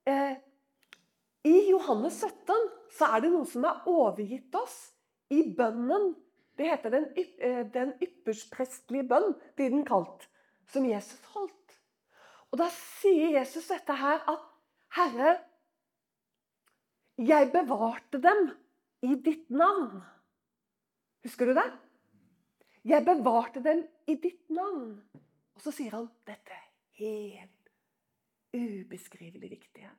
eh, 0.06 0.36
I 1.44 1.70
Johannes 1.70 2.20
17 2.20 2.68
så 2.92 3.08
er 3.16 3.24
det 3.24 3.30
noe 3.32 3.48
som 3.48 3.64
er 3.64 3.88
overgitt 3.88 4.54
oss 4.54 4.76
i 5.32 5.42
bønnen. 5.56 6.12
Det 6.60 6.68
heter 6.68 6.92
den, 6.92 7.08
eh, 7.16 7.64
den 7.72 7.94
yppersprestlige 8.04 9.08
bønn, 9.08 9.32
blir 9.56 9.72
den 9.72 9.86
kalt, 9.88 10.28
som 10.72 10.86
Jesus 10.88 11.20
holdt. 11.34 11.76
Og 12.52 12.60
da 12.60 12.68
sier 12.74 13.38
Jesus 13.38 13.68
dette 13.70 13.96
her 13.96 14.24
at 14.28 14.48
Herre, 14.96 15.36
jeg 17.20 17.48
bevarte 17.52 18.20
dem 18.20 18.50
i 19.04 19.14
ditt 19.24 19.48
navn. 19.52 20.02
Husker 21.24 21.48
du 21.48 21.56
det? 21.56 21.68
Jeg 22.88 23.04
bevarte 23.06 23.62
dem 23.62 23.84
i 24.10 24.16
ditt 24.20 24.50
navn. 24.50 24.96
Og 25.54 25.64
så 25.64 25.72
sier 25.74 25.94
han 25.94 26.08
dette 26.26 26.56
helt 26.98 27.70
ubeskrivelig 28.52 29.52
viktige. 29.54 29.92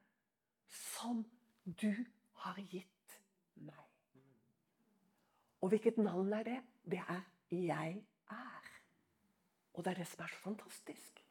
Som 0.68 1.24
du 1.64 1.94
har 2.44 2.60
gitt 2.70 3.18
meg. 3.56 3.80
Og 5.64 5.72
hvilket 5.72 6.02
navn 6.02 6.34
er 6.34 6.44
det? 6.44 6.60
Det 6.84 7.02
er 7.08 7.22
'Jeg. 7.50 8.04
Og 9.74 9.84
det 9.84 9.94
er 9.94 10.02
det 10.04 10.08
som 10.08 10.24
er 10.24 10.34
så 10.34 10.42
fantastisk 10.44 11.24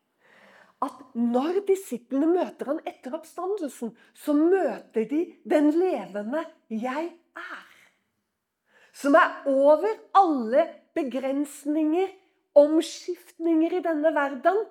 at 0.83 1.03
når 1.15 1.61
disiplene 1.69 2.27
møter 2.27 2.73
han 2.73 2.81
etter 2.89 3.15
oppstandelsen, 3.15 3.93
så 4.15 4.35
møter 4.35 5.07
de 5.11 5.21
den 5.47 5.71
levende 5.71 6.45
'jeg 6.69 7.13
er'. 7.37 7.91
Som 8.93 9.15
er 9.15 9.43
over 9.47 9.93
alle 10.15 10.67
begrensninger, 10.95 12.09
omskiftninger 12.55 13.79
i 13.79 13.83
denne 13.83 14.15
verden. 14.15 14.67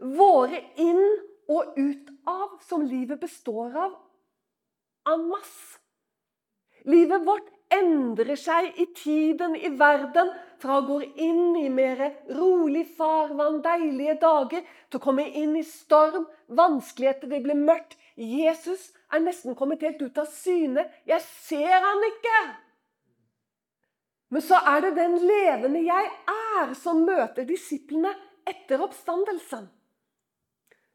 Våre 0.00 0.60
inn- 0.76 1.24
og 1.48 1.78
ut 1.78 2.10
av, 2.26 2.60
som 2.60 2.82
livet 2.82 3.20
består 3.20 3.76
av, 3.76 3.92
en 5.06 5.28
masse. 5.28 5.78
Livet 6.84 7.26
vårt 7.26 7.50
endrer 7.72 8.36
seg 8.38 8.74
i 8.80 8.86
tiden, 8.96 9.56
i 9.56 9.70
verden, 9.78 10.32
fra 10.62 10.78
å 10.78 10.86
gå 10.86 11.00
inn 11.20 11.56
i 11.60 11.68
mer 11.72 12.00
rolig 12.32 12.86
farvann, 12.96 13.60
deilige 13.64 14.16
dager, 14.22 14.62
til 14.88 15.00
å 15.00 15.04
komme 15.04 15.26
inn 15.28 15.56
i 15.58 15.64
storm, 15.66 16.26
vanskeligheter, 16.48 17.28
det 17.30 17.42
blir 17.44 17.58
mørkt. 17.58 17.98
Jesus 18.16 18.90
er 19.12 19.20
nesten 19.20 19.56
kommet 19.58 19.84
helt 19.84 20.00
ut 20.00 20.18
av 20.18 20.30
syne. 20.32 20.86
Jeg 21.08 21.20
ser 21.46 21.82
han 21.84 22.06
ikke! 22.12 22.38
Men 24.32 24.42
så 24.42 24.58
er 24.72 24.82
det 24.86 24.96
den 24.96 25.18
levende 25.22 25.84
jeg 25.86 26.08
er, 26.32 26.72
som 26.74 27.04
møter 27.06 27.46
disiplene 27.46 28.10
etter 28.48 28.82
oppstandelsen. 28.82 29.68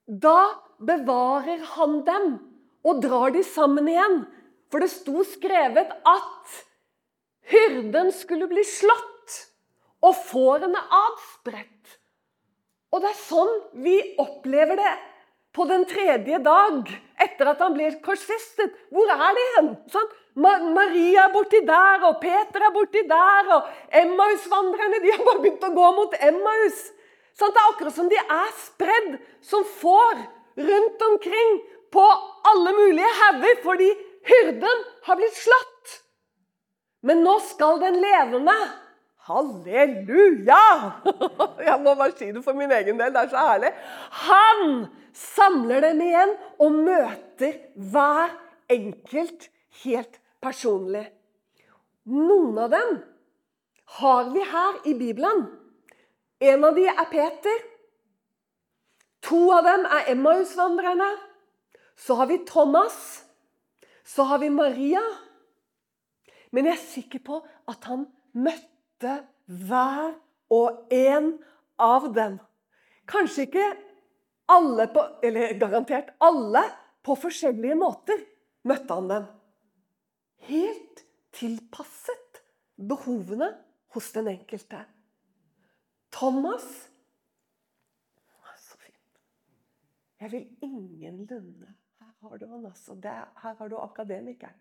Da 0.07 0.51
bevarer 0.81 1.61
han 1.77 2.01
dem 2.07 2.31
og 2.81 3.03
drar 3.03 3.31
de 3.31 3.43
sammen 3.45 3.87
igjen 3.87 4.23
for 4.71 4.83
det 4.83 4.91
sto 4.93 5.25
skrevet 5.27 5.91
at 6.07 6.59
hyrden 7.51 8.11
skulle 8.15 8.47
bli 8.51 8.63
slått 8.67 9.37
og 10.01 10.17
fårene 10.17 10.79
adspredt. 10.97 11.97
Og 12.91 13.03
det 13.03 13.11
er 13.11 13.23
sånn 13.23 13.51
vi 13.83 13.97
opplever 14.19 14.79
det 14.79 14.93
på 15.55 15.65
den 15.67 15.83
tredje 15.87 16.39
dag 16.43 16.89
etter 17.21 17.51
at 17.51 17.61
han 17.63 17.75
blir 17.75 17.99
korsfestet. 18.03 18.73
Hvor 18.91 19.11
er 19.11 19.37
de 19.37 19.45
hen? 19.57 19.69
Sånn? 19.91 20.09
Maria 20.39 21.25
er 21.25 21.33
borti 21.33 21.59
der, 21.67 22.05
og 22.07 22.21
Peter 22.21 22.63
er 22.63 22.71
borti 22.71 23.01
der, 23.07 23.49
og 23.51 23.97
Emmaus-vandrerne 24.01 25.01
de 25.03 25.11
har 25.11 25.25
bare 25.27 25.41
begynt 25.43 25.65
å 25.67 25.73
gå 25.75 25.89
mot 25.97 26.15
Emmaus. 26.23 26.79
Sånn, 27.35 27.51
det 27.51 27.59
er 27.59 27.73
akkurat 27.73 27.97
som 27.97 28.07
de 28.11 28.19
er 28.21 28.53
spredd 28.61 29.17
som 29.43 29.65
får 29.81 30.23
rundt 30.61 31.03
omkring 31.09 31.59
på 31.91 32.05
alle 32.47 32.73
mulige 32.77 33.11
hauger, 33.19 33.59
fordi 33.65 33.89
Hyrden 34.27 34.85
har 35.07 35.19
blitt 35.19 35.37
slått. 35.37 35.97
Men 37.01 37.23
nå 37.25 37.39
skal 37.45 37.81
den 37.81 37.97
levende 38.01 38.55
Halleluja! 39.29 40.63
Jeg 41.67 41.77
må 41.83 41.93
bare 41.93 42.13
si 42.17 42.31
det 42.33 42.41
for 42.45 42.57
min 42.57 42.71
egen 42.73 42.97
del. 42.97 43.13
Det 43.13 43.21
er 43.21 43.31
så 43.31 43.45
herlig. 43.51 43.71
Han 44.25 44.63
samler 45.17 45.85
dem 45.85 46.01
igjen 46.01 46.33
og 46.61 46.77
møter 46.89 47.57
hver 47.91 48.33
enkelt 48.71 49.49
helt 49.83 50.17
personlig. 50.41 51.05
Noen 52.09 52.57
av 52.65 52.71
dem 52.73 52.95
har 54.01 54.31
vi 54.33 54.45
her 54.51 54.79
i 54.89 54.95
Bibelen. 54.97 55.45
En 56.41 56.65
av 56.65 56.77
dem 56.77 56.89
er 56.89 57.09
Peter. 57.11 57.65
To 59.29 59.43
av 59.53 59.67
dem 59.69 59.85
er 59.85 60.13
Emmausvandrerne. 60.15 61.11
Så 61.93 62.17
har 62.17 62.31
vi 62.31 62.41
Thomas. 62.49 63.21
Så 64.15 64.23
har 64.23 64.39
vi 64.39 64.49
Maria. 64.49 65.01
Men 66.51 66.67
jeg 66.67 66.75
er 66.75 66.83
sikker 66.83 67.21
på 67.23 67.37
at 67.71 67.85
han 67.87 68.03
møtte 68.35 69.13
hver 69.47 70.17
og 70.51 70.91
en 70.91 71.31
av 71.79 72.09
dem. 72.15 72.35
Kanskje 73.07 73.47
ikke 73.47 73.69
alle 74.51 74.87
på 74.91 75.03
Eller 75.23 75.55
garantert 75.59 76.11
alle 76.19 76.63
på 77.05 77.15
forskjellige 77.15 77.77
måter 77.79 78.19
møtte 78.67 78.97
han 78.97 79.07
dem. 79.09 79.27
Helt 80.49 81.05
tilpasset 81.31 82.41
behovene 82.75 83.53
hos 83.95 84.11
den 84.11 84.27
enkelte. 84.33 84.83
Thomas 86.11 86.67
Så 88.59 88.77
fint. 88.77 89.21
Jeg 90.19 90.31
vil 90.31 90.49
ingenlunde 90.67 91.71
har 92.21 92.37
du 92.37 92.47
han 92.47 92.65
altså. 92.65 92.95
Det, 92.95 93.11
her 93.43 93.55
har 93.55 93.67
du 93.67 93.77
akademikeren. 93.77 94.59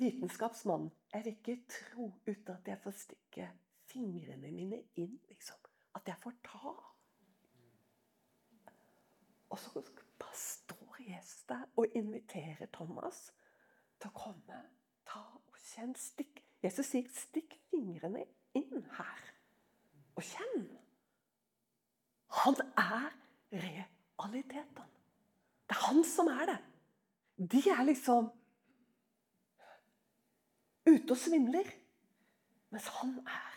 Vitenskapsmann. 0.00 0.90
Jeg 1.12 1.24
vil 1.24 1.32
ikke 1.32 1.64
tro 1.68 2.12
uten 2.26 2.54
at 2.54 2.68
jeg 2.68 2.78
får 2.82 2.90
stikke 2.90 3.50
fingrene 3.90 4.52
mine 4.52 4.82
inn, 4.96 5.18
liksom. 5.28 5.58
At 5.94 6.08
jeg 6.08 6.16
får 6.22 6.32
ta. 6.44 6.74
Og 9.50 9.58
så 9.58 9.82
står 10.32 10.96
Jesus 11.08 11.42
der 11.48 11.64
og 11.76 11.86
inviterer 11.94 12.66
Thomas 12.72 13.32
til 14.00 14.10
å 14.12 14.16
komme. 14.16 14.60
Ta 15.06 15.24
og 15.36 15.58
kjenn. 15.58 15.96
Stikk. 15.98 16.44
Jesus 16.62 16.86
sier 16.92 17.08
'stikk 17.08 17.56
fingrene 17.70 18.26
inn 18.54 18.84
her 18.98 19.22
og 20.14 20.22
kjenn'. 20.22 20.68
Han 22.30 22.54
er 22.76 23.10
realiteten. 23.52 24.99
Det 25.70 25.76
er 25.76 25.86
han 25.86 26.04
som 26.04 26.26
er 26.26 26.48
det. 26.50 26.58
De 27.52 27.60
er 27.70 27.84
liksom 27.86 28.24
ute 30.86 31.14
og 31.14 31.16
svindler. 31.16 31.68
Mens 32.74 32.88
han 32.98 33.12
er 33.22 33.52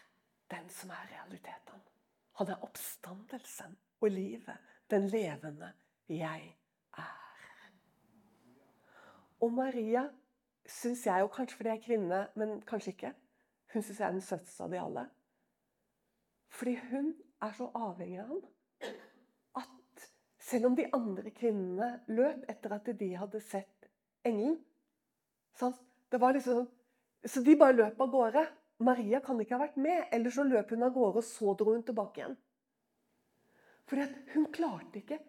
den 0.54 0.70
som 0.70 0.92
er 0.94 1.08
realiteten. 1.10 1.82
Han 2.38 2.52
er 2.54 2.62
oppstandelsen 2.62 3.74
og 4.02 4.12
livet. 4.14 4.58
Den 4.90 5.08
levende 5.10 5.72
jeg 6.10 6.54
er. 6.98 7.72
Og 9.42 9.54
Maria 9.54 10.06
syns 10.70 11.06
jeg, 11.06 11.24
og 11.24 11.32
kanskje 11.34 11.58
fordi 11.58 11.70
jeg 11.70 11.78
er 11.78 11.86
kvinne, 11.86 12.28
men 12.36 12.62
kanskje 12.62 12.94
ikke 12.94 13.14
Hun 13.74 13.82
syns 13.82 14.00
jeg 14.00 14.08
er 14.08 14.12
den 14.12 14.22
søteste 14.22 14.64
av 14.64 14.70
de 14.70 14.78
alle. 14.78 15.08
Fordi 16.50 16.76
hun 16.92 17.16
er 17.42 17.54
så 17.58 17.72
avhengig 17.74 18.20
av 18.22 18.28
ham 18.28 18.44
selv 20.44 20.70
om 20.70 20.76
de 20.76 20.86
andre 20.92 21.32
kvinnene 21.32 21.90
løp 22.12 22.44
etter 22.52 22.76
at 22.76 22.90
de 23.00 23.10
hadde 23.16 23.40
sett 23.44 23.88
engelen. 24.28 24.58
Liksom, 25.54 26.66
så 27.24 27.44
de 27.46 27.56
bare 27.60 27.78
løp 27.78 28.02
av 28.02 28.12
gårde. 28.12 28.44
Maria 28.84 29.22
kan 29.24 29.40
ikke 29.40 29.56
ha 29.56 29.64
vært 29.64 29.78
med, 29.80 30.08
eller 30.12 30.34
så 30.34 30.44
løp 30.44 30.74
hun 30.74 30.84
av 30.84 30.96
gårde, 30.96 31.22
og 31.22 31.28
så 31.28 31.54
dro 31.56 31.76
hun 31.76 31.86
tilbake 31.88 32.20
igjen. 32.20 32.36
Fordi 33.88 34.08
hun 34.34 34.50
klarte 34.56 35.00
ikke 35.00 35.20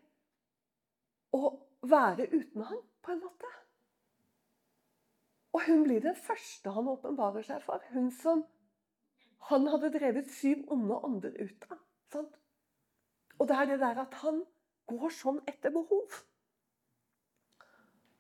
å 1.34 1.52
være 1.86 2.26
uten 2.32 2.64
ham, 2.66 2.80
på 3.04 3.12
en 3.12 3.22
måte. 3.22 3.50
Og 5.54 5.66
hun 5.68 5.84
blir 5.86 6.02
den 6.02 6.16
første 6.18 6.72
han 6.74 6.90
åpenbarer 6.90 7.46
seg 7.46 7.62
for. 7.62 7.82
Hun 7.94 8.10
som 8.14 8.42
han 9.50 9.68
hadde 9.70 9.92
drevet 9.94 10.32
syv 10.32 10.64
onde 10.72 10.96
ånder 11.06 11.36
ut 11.38 11.66
av. 11.70 11.78
Sant? 12.10 12.34
Og 13.38 13.50
det 13.50 13.58
er 13.60 13.70
det 13.70 13.80
der 13.82 14.00
at 14.02 14.14
han 14.22 14.42
går 14.90 15.12
sånn 15.14 15.40
etter 15.48 15.72
behov. 15.74 16.22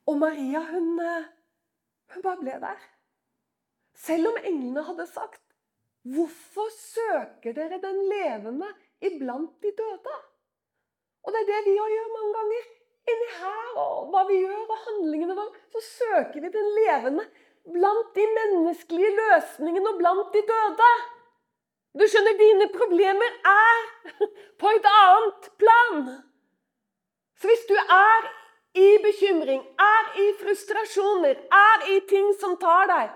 Og 0.08 0.18
Maria, 0.20 0.60
hun, 0.68 1.00
eh, 1.00 1.30
hun 2.12 2.22
bare 2.24 2.40
ble 2.42 2.58
der. 2.60 2.84
Selv 3.94 4.32
om 4.32 4.36
englene 4.36 4.82
hadde 4.84 5.06
sagt 5.06 5.40
'Hvorfor 6.04 6.68
søker 6.76 7.52
dere 7.56 7.80
den 7.80 7.98
levende 8.12 8.68
iblant 9.00 9.62
de 9.62 9.70
døde?' 9.70 10.22
Og 11.24 11.32
det 11.32 11.40
er 11.40 11.50
det 11.52 11.60
vi 11.66 11.76
gjør 11.76 12.16
mange 12.16 12.32
ganger. 12.38 12.64
Inni 13.12 13.30
her 13.38 13.78
og 13.80 14.10
hva 14.12 14.22
vi 14.28 14.36
gjør, 14.40 14.60
og 14.68 14.82
handlingene 14.86 15.36
våre, 15.36 15.52
så 15.72 15.80
søker 15.80 16.40
vi 16.40 16.48
den 16.48 16.68
levende 16.78 17.24
blant 17.72 18.14
de 18.16 18.24
menneskelige 18.38 19.12
løsningene 19.20 19.88
og 19.88 19.98
blant 19.98 20.32
de 20.36 20.42
døde. 20.52 20.92
Du 21.98 22.04
skjønner, 22.10 22.36
dine 22.38 22.68
problemer 22.74 23.36
er 23.50 23.82
på 24.60 24.72
et 24.76 24.88
annet 24.92 25.50
plan. 25.62 26.00
Så 27.40 27.50
hvis 27.50 27.66
du 27.68 27.74
er 27.74 28.30
i 28.74 28.88
bekymring, 29.04 29.62
er 29.78 30.10
i 30.18 30.26
frustrasjoner, 30.40 31.36
er 31.58 31.86
i 31.94 32.00
ting 32.10 32.32
som 32.40 32.56
tar 32.58 32.88
deg, 32.90 33.12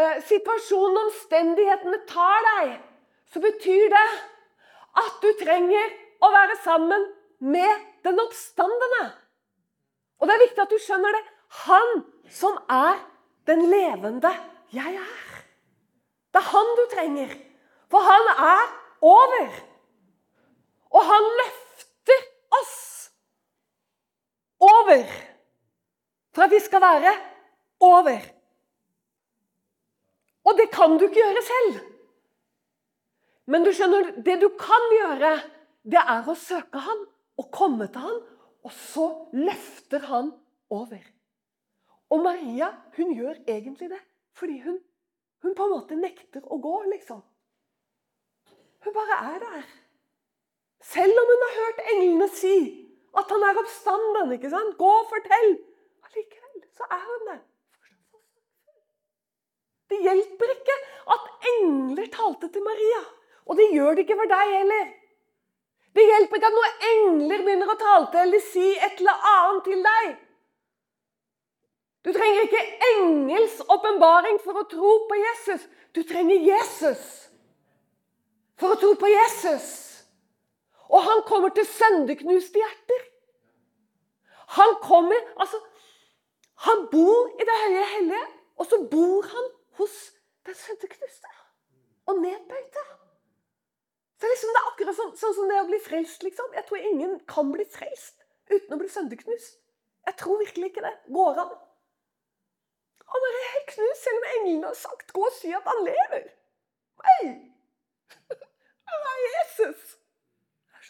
eh, 0.00 0.20
situasjonen 0.28 0.98
og 0.98 1.06
omstendighetene 1.06 2.00
tar 2.08 2.46
deg, 2.48 2.76
så 3.32 3.40
betyr 3.40 3.88
det 3.92 4.08
at 5.04 5.18
du 5.22 5.30
trenger 5.40 5.94
å 6.20 6.30
være 6.32 6.56
sammen 6.64 7.06
med 7.40 7.86
den 8.04 8.20
oppstandende. 8.20 9.04
Og 10.20 10.28
det 10.28 10.34
er 10.34 10.44
viktig 10.44 10.62
at 10.62 10.70
du 10.70 10.78
skjønner 10.78 11.16
det. 11.16 11.22
Han 11.66 12.04
som 12.30 12.58
er 12.70 13.00
den 13.48 13.64
levende 13.70 14.30
jeg 14.72 14.94
er. 15.00 15.32
Det 16.32 16.40
er 16.40 16.50
han 16.52 16.76
du 16.78 16.84
trenger. 16.92 17.34
For 17.90 18.04
han 18.06 18.30
er 18.36 18.62
over. 19.02 19.50
Og 20.92 21.04
han 21.08 21.28
løfter 21.40 22.24
oss 22.60 22.91
over. 24.62 25.06
For 26.32 26.46
at 26.46 26.54
vi 26.54 26.60
skal 26.64 26.80
være 26.80 27.12
over. 27.80 28.20
Og 30.44 30.58
det 30.58 30.70
kan 30.74 30.96
du 30.98 31.06
ikke 31.06 31.20
gjøre 31.20 31.42
selv. 31.46 31.80
Men 33.46 33.66
du 33.66 33.72
skjønner, 33.74 34.14
det 34.22 34.38
du 34.42 34.48
kan 34.58 34.86
gjøre, 34.96 35.32
det 35.82 35.98
er 35.98 36.28
å 36.30 36.38
søke 36.38 36.82
han 36.82 37.02
og 37.40 37.50
komme 37.54 37.88
til 37.90 38.06
han, 38.06 38.20
og 38.62 38.74
så 38.74 39.08
løfter 39.34 40.06
han 40.06 40.30
over. 40.70 41.02
Og 42.12 42.22
Maria 42.22 42.70
hun 42.96 43.14
gjør 43.16 43.42
egentlig 43.48 43.90
det 43.92 44.00
fordi 44.38 44.62
hun, 44.64 44.78
hun 45.44 45.54
på 45.54 45.64
en 45.66 45.72
måte 45.74 45.96
nekter 45.98 46.44
å 46.48 46.56
gå, 46.62 46.76
liksom. 46.94 47.18
Hun 48.82 48.94
bare 48.96 49.18
er 49.34 49.42
der. 49.42 49.66
Selv 50.82 51.20
om 51.20 51.28
hun 51.28 51.44
har 51.44 51.58
hørt 51.58 51.82
englene 51.92 52.28
si 52.32 52.54
at 53.18 53.32
han 53.34 53.42
er 53.48 53.60
oppstanden. 53.62 54.32
ikke 54.32 54.50
sant? 54.50 54.76
Gå 54.78 54.90
og 55.00 55.08
fortell. 55.10 55.50
Allikevel 56.08 56.62
så 56.76 56.88
er 56.90 57.02
hun 57.08 57.26
det. 57.30 57.40
Det 59.92 60.00
hjelper 60.06 60.54
ikke 60.56 60.76
at 61.14 61.48
engler 61.52 62.08
talte 62.12 62.48
til 62.48 62.64
Maria. 62.64 63.02
Og 63.46 63.58
det 63.58 63.68
gjør 63.74 63.94
det 63.94 64.06
ikke 64.06 64.16
for 64.22 64.30
deg 64.30 64.52
heller. 64.56 64.90
Det 65.92 66.04
hjelper 66.08 66.38
ikke 66.38 66.48
at 66.48 66.56
noen 66.56 66.84
engler 66.90 67.42
begynner 67.44 67.72
å 67.72 67.80
tale 67.80 68.06
til 68.12 68.22
eller 68.22 68.44
si 68.46 68.68
et 68.72 69.02
eller 69.02 69.26
annet 69.32 69.66
til 69.68 69.82
deg. 69.84 70.12
Du 72.02 72.10
trenger 72.10 72.46
ikke 72.48 72.62
engels 72.88 73.60
åpenbaring 73.70 74.40
for 74.42 74.58
å 74.58 74.66
tro 74.70 74.94
på 75.10 75.18
Jesus. 75.20 75.68
Du 75.92 76.00
trenger 76.08 76.40
Jesus 76.48 77.04
for 78.58 78.72
å 78.72 78.80
tro 78.80 78.94
på 78.98 79.10
Jesus. 79.12 79.91
Og 80.88 81.02
han 81.02 81.22
kommer 81.26 81.48
til 81.54 81.66
sønderknuste 81.66 82.58
hjerter. 82.58 83.04
Han 84.58 84.74
kommer 84.82 85.20
Altså, 85.40 85.60
han 86.66 86.88
bor 86.90 87.30
i 87.40 87.46
det 87.48 87.60
høye 87.64 87.84
hellige, 87.94 88.26
og 88.56 88.66
så 88.66 88.78
bor 88.90 89.22
han 89.22 89.48
hos 89.78 89.94
den 90.46 90.54
sønderknuste 90.54 91.30
og 92.06 92.20
nedbøyte. 92.20 92.84
Så 94.20 94.28
liksom, 94.30 94.52
Det 94.54 94.60
er 94.60 94.68
akkurat 94.70 94.96
sånn, 94.96 95.16
sånn, 95.18 95.34
som 95.34 95.48
det 95.50 95.60
å 95.60 95.66
bli 95.70 95.78
frelst. 95.82 96.22
liksom. 96.22 96.52
Jeg 96.54 96.66
tror 96.68 96.78
ingen 96.78 97.18
kan 97.26 97.50
bli 97.52 97.64
frelst 97.64 98.22
uten 98.50 98.74
å 98.74 98.78
bli 98.78 98.88
sønderknust. 98.88 99.58
Jeg 100.06 100.16
tror 100.20 100.38
virkelig 100.38 100.70
ikke 100.70 100.84
det. 100.84 100.92
Går 101.14 101.40
an. 101.42 101.56
Han 103.14 103.26
er 103.28 103.40
helt 103.54 103.66
knust, 103.74 104.04
selv 104.04 104.20
om 104.20 104.28
englene 104.36 104.70
har 104.70 104.78
sagt 104.78 105.12
'gå 105.12 105.24
og 105.26 105.34
si 105.38 105.50
at 105.52 105.66
han 105.66 105.82
lever'. 105.88 106.30
Nei! 107.02 107.24
Han 108.92 109.10
er 109.10 109.18
Jesus. 109.34 109.98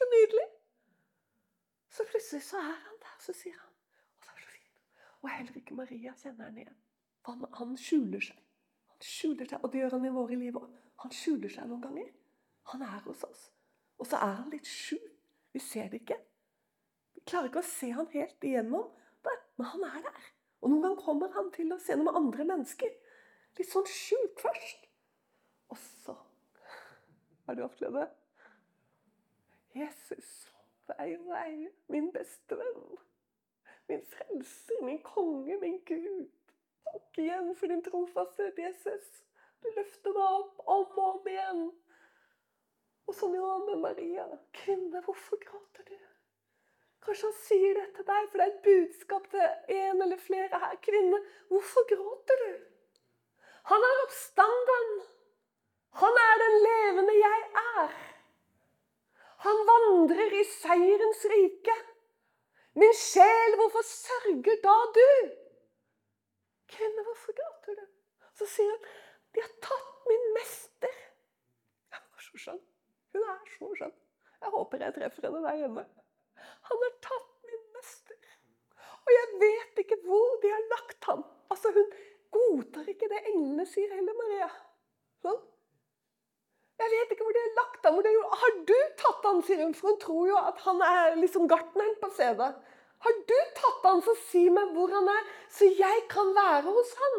Så 0.02 0.08
nydelig. 0.10 0.46
Så 1.92 2.06
plutselig 2.08 2.42
så 2.42 2.58
er 2.58 2.78
han 2.86 2.96
der, 3.04 3.18
så 3.20 3.34
sier 3.36 3.58
han 3.58 3.68
Og 3.70 4.24
det 4.24 4.32
er 4.32 4.40
så 4.40 4.52
fint. 4.54 4.80
Og 5.20 5.30
heller 5.30 5.58
ikke 5.60 5.76
Maria 5.78 6.14
kjenner 6.22 6.48
han 6.48 6.58
igjen. 6.58 6.78
Han, 7.28 7.44
han 7.58 7.76
skjuler 7.78 8.24
seg. 8.30 8.40
Han 8.94 9.06
skjuler 9.06 9.50
seg, 9.50 9.62
Og 9.62 9.72
det 9.72 9.82
gjør 9.82 9.98
han 9.98 10.08
i 10.08 10.14
våre 10.16 10.38
liv 10.40 10.58
òg. 10.58 10.72
Han 11.04 11.14
skjuler 11.14 11.52
seg 11.52 11.68
noen 11.68 11.84
ganger. 11.84 12.08
Han 12.72 12.82
er 12.86 12.98
hos 13.06 13.22
oss. 13.28 13.44
Og 14.02 14.08
så 14.08 14.18
er 14.18 14.34
han 14.40 14.50
litt 14.50 14.66
skjult. 14.66 15.08
Vi 15.52 15.60
ser 15.60 15.92
det 15.92 16.00
ikke. 16.00 16.16
Vi 17.14 17.22
klarer 17.28 17.50
ikke 17.50 17.60
å 17.62 17.70
se 17.70 17.92
han 17.92 18.08
helt 18.14 18.48
igjennom 18.48 18.90
men 19.56 19.66
han 19.66 19.84
er 19.84 20.00
der. 20.02 20.24
Og 20.62 20.70
noen 20.70 20.82
ganger 20.82 21.04
kommer 21.04 21.32
han 21.36 21.50
til 21.54 21.72
oss 21.74 21.88
gjennom 21.90 22.10
andre 22.16 22.46
mennesker. 22.48 22.90
Litt 23.58 23.70
sånn 23.70 23.86
skjult 23.86 24.42
først. 24.42 24.88
Og 25.70 25.78
så 25.78 26.16
Har 27.46 27.58
du 27.58 27.64
opplevd 27.66 27.96
det? 27.98 28.08
Jesus, 29.74 30.52
og 30.88 30.96
vei, 31.28 31.68
min 31.88 32.12
beste 32.12 32.58
venn. 32.58 32.98
Min 33.88 34.04
frelser, 34.12 34.84
min 34.84 35.02
konge, 35.02 35.56
min 35.60 35.78
Gud. 35.88 36.30
Takk 36.86 37.18
igjen 37.18 37.54
for 37.56 37.72
din 37.72 37.84
trofasthet, 37.84 38.58
Jesus. 38.58 39.06
Du 39.62 39.70
løfter 39.76 40.16
meg 40.16 40.38
opp 40.40 40.62
om 40.66 40.98
og 40.98 41.06
om 41.06 41.30
igjen. 41.32 41.62
Og 43.08 43.16
sånn 43.16 43.34
gjør 43.36 43.54
han 43.54 43.66
med 43.70 43.82
Maria. 43.86 44.26
Kvinne, 44.56 45.02
hvorfor 45.06 45.40
gråter 45.42 45.88
du? 45.88 45.96
Kanskje 47.02 47.30
han 47.30 47.38
sier 47.40 47.80
det 47.80 47.88
til 47.96 48.06
deg, 48.06 48.28
for 48.30 48.38
det 48.38 48.44
er 48.44 48.52
et 48.52 48.62
budskap 48.66 49.26
til 49.32 49.78
en 49.78 50.04
eller 50.04 50.20
flere 50.22 50.62
her. 50.66 50.76
Kvinne, 50.84 51.18
hvorfor 51.50 51.88
gråter 51.90 52.44
du? 52.44 52.52
Han 53.72 53.88
er 53.88 54.04
oppstanden. 54.04 54.94
Han 56.02 56.24
er 56.26 56.40
den 56.44 56.56
levende 56.68 57.18
jeg 57.18 57.44
er. 57.64 58.11
Han 59.44 59.62
vandrer 59.66 60.34
i 60.40 60.42
seierens 60.46 61.24
rike. 61.32 61.74
Min 62.78 62.92
sjel, 62.96 63.56
hvorfor 63.60 63.84
sørger 63.84 64.60
da 64.64 64.76
du? 64.96 65.08
Kvinne, 66.72 67.04
hvorfor 67.08 67.34
gråter 67.40 67.80
du? 67.80 67.88
Så 68.38 68.46
sier 68.48 68.70
han, 68.70 68.86
de 69.34 69.42
har 69.44 69.52
tatt 69.64 70.06
min 70.08 70.28
mester. 70.36 70.94
Jeg 71.92 72.00
var 72.00 72.24
så 72.28 72.40
skjønn. 72.44 72.62
Hun 73.12 73.26
er 73.34 73.50
så 73.56 73.72
skjønn. 73.80 73.98
Jeg 74.42 74.54
håper 74.54 74.86
jeg 74.86 74.96
treffer 74.96 75.28
henne 75.28 75.42
der 75.44 75.60
hjemme. 75.60 75.84
Han 76.70 76.86
har 76.86 76.94
tatt 77.08 77.50
min 77.50 77.66
mester. 77.76 78.32
Og 79.02 79.14
jeg 79.16 79.28
vet 79.42 79.82
ikke 79.84 80.00
hvor 80.06 80.38
de 80.42 80.54
har 80.54 80.68
lagt 80.72 81.10
ham. 81.10 81.24
Altså, 81.50 81.74
Hun 81.76 81.92
godtar 82.32 82.88
ikke 82.88 83.10
det 83.12 83.24
englene 83.34 83.66
sier 83.68 83.92
heller, 83.92 84.16
Maria. 84.22 84.48
Sånn? 85.22 85.42
Jeg 86.80 86.90
vet 86.92 87.12
ikke 87.14 87.26
hvor 87.26 87.36
de 87.36 87.42
har 87.42 87.56
lagt 87.58 87.86
ham. 87.86 87.98
Har 88.42 88.54
du 88.68 88.78
tatt 89.00 89.26
han, 89.28 89.42
sier 89.46 89.62
hun, 89.62 89.74
for 89.76 89.92
hun 89.92 89.98
tror 90.02 90.28
jo 90.30 90.38
at 90.40 90.62
han 90.66 90.80
er 90.86 91.18
liksom 91.20 91.48
gartneren 91.50 91.94
på 92.00 92.10
stedet. 92.16 92.50
Har 93.02 93.18
du 93.30 93.38
tatt 93.58 93.86
han, 93.88 94.02
så 94.06 94.14
si 94.28 94.44
meg 94.54 94.74
hvor 94.76 94.92
han 94.94 95.08
er, 95.10 95.30
så 95.50 95.68
jeg 95.68 96.04
kan 96.10 96.32
være 96.36 96.70
hos 96.70 96.92
han. 97.00 97.18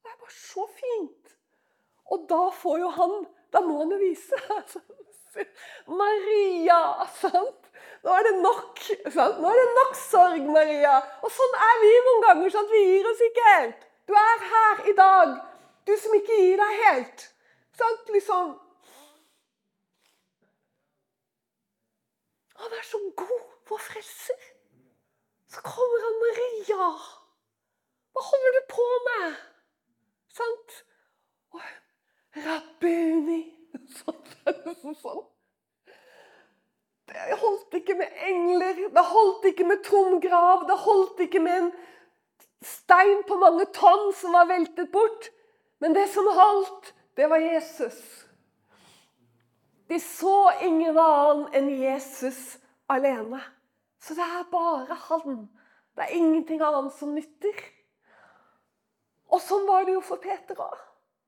Det 0.00 0.12
er 0.12 0.18
bare 0.18 0.36
så 0.36 0.66
fint. 0.78 1.34
Og 2.10 2.26
da 2.30 2.48
får 2.62 2.80
jo 2.82 2.88
han 2.96 3.20
Da 3.50 3.60
må 3.66 3.80
han 3.80 3.90
jo 3.90 3.96
vise. 3.98 4.36
Maria! 6.00 7.06
sant? 7.18 7.66
Nå 8.04 8.14
er 8.14 8.28
det 8.28 8.36
nok. 8.38 8.78
Sant? 9.10 9.40
Nå 9.42 9.50
er 9.50 9.58
det 9.58 9.72
nok 9.74 9.96
sorg, 9.98 10.46
Maria. 10.54 11.00
Og 11.26 11.34
sånn 11.34 11.56
er 11.66 11.80
vi 11.82 11.90
noen 12.06 12.22
ganger, 12.28 12.52
sånn 12.54 12.68
at 12.68 12.74
vi 12.76 12.82
gir 12.86 13.08
oss 13.10 13.24
ikke 13.26 13.46
helt. 13.48 13.82
Du 14.06 14.14
er 14.14 14.46
her 14.52 14.86
i 14.90 14.94
dag, 15.00 15.34
du 15.86 15.92
som 15.98 16.14
ikke 16.14 16.38
gir 16.38 16.62
deg 16.62 16.84
helt. 16.84 17.26
Sant? 17.80 18.12
Liksom 18.16 18.58
Han 22.60 22.72
er 22.78 22.84
så 22.84 22.98
god, 23.16 23.44
vår 23.68 23.80
frelser. 23.88 24.42
Så 25.48 25.62
kommer 25.64 26.02
han 26.04 26.18
Maria. 26.24 26.88
Hva 28.12 28.24
holder 28.30 28.56
du 28.56 28.62
på 28.74 28.88
med? 29.08 29.38
Sant? 30.40 30.76
Rabbuni. 32.36 32.46
Rabbini. 32.46 33.40
Det 37.10 37.38
holdt 37.40 37.74
ikke 37.74 37.94
med 37.94 38.06
engler, 38.26 38.74
det 38.94 39.04
holdt 39.04 39.44
ikke 39.50 39.64
med 39.64 39.82
tom 39.84 40.20
grav, 40.20 40.66
det 40.68 40.76
holdt 40.78 41.20
ikke 41.20 41.40
med 41.42 41.56
en 41.62 41.72
stein 42.62 43.24
på 43.26 43.38
mange 43.40 43.66
tonn 43.74 44.12
som 44.14 44.36
var 44.36 44.46
veltet 44.46 44.92
bort. 44.92 45.30
Men 45.80 45.96
det 45.96 46.06
som 46.12 46.28
holdt, 46.36 46.92
det 47.20 47.26
var 47.28 47.42
Jesus. 47.44 47.96
De 49.88 49.98
så 50.00 50.52
ingen 50.64 50.96
annen 50.98 51.48
enn 51.52 51.66
Jesus 51.76 52.56
alene. 52.88 53.42
Så 54.00 54.14
det 54.16 54.24
er 54.24 54.46
bare 54.48 54.96
han. 55.08 55.42
Det 55.92 56.06
er 56.06 56.14
ingenting 56.16 56.62
annet 56.64 56.94
som 56.96 57.10
nytter. 57.12 57.58
Og 59.28 59.42
sånn 59.44 59.66
var 59.68 59.84
det 59.84 59.98
jo 59.98 60.04
for 60.06 60.22
Peter 60.22 60.56
òg. 60.64 60.78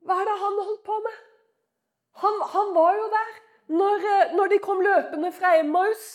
Hva 0.08 0.16
er 0.22 0.30
det 0.30 0.36
han 0.40 0.56
holdt 0.62 0.80
på 0.86 0.96
med? 1.04 1.18
Han, 2.22 2.38
han 2.54 2.72
var 2.78 2.96
jo 2.96 3.10
der 3.12 3.34
når, 3.72 4.06
eh, 4.12 4.32
når, 4.38 4.48
de 4.54 4.60
kom 4.64 4.80
løpende 4.84 5.32
fra 5.36 5.52
Emmaus 5.58 6.06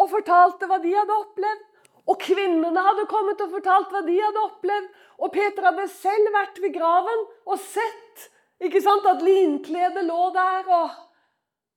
og 0.00 0.08
fortalte 0.14 0.68
hva 0.70 0.78
de 0.80 0.94
hadde 0.96 1.18
opplevd. 1.26 1.66
Og 2.06 2.16
kvinnene 2.22 2.86
hadde 2.88 3.04
kommet 3.10 3.44
og 3.44 3.52
fortalt 3.52 3.92
hva 3.92 4.00
de 4.06 4.16
hadde 4.16 4.46
opplevd. 4.48 4.88
Og 5.20 5.34
Peter 5.36 5.68
hadde 5.68 5.86
selv 5.92 6.32
vært 6.32 6.62
ved 6.64 6.72
graven 6.78 7.22
og 7.44 7.60
sett 7.60 8.26
ikke 8.64 8.80
sant, 8.80 9.06
at 9.08 9.24
linkledet 9.24 10.04
lå 10.06 10.30
der. 10.34 10.68
og 10.68 10.90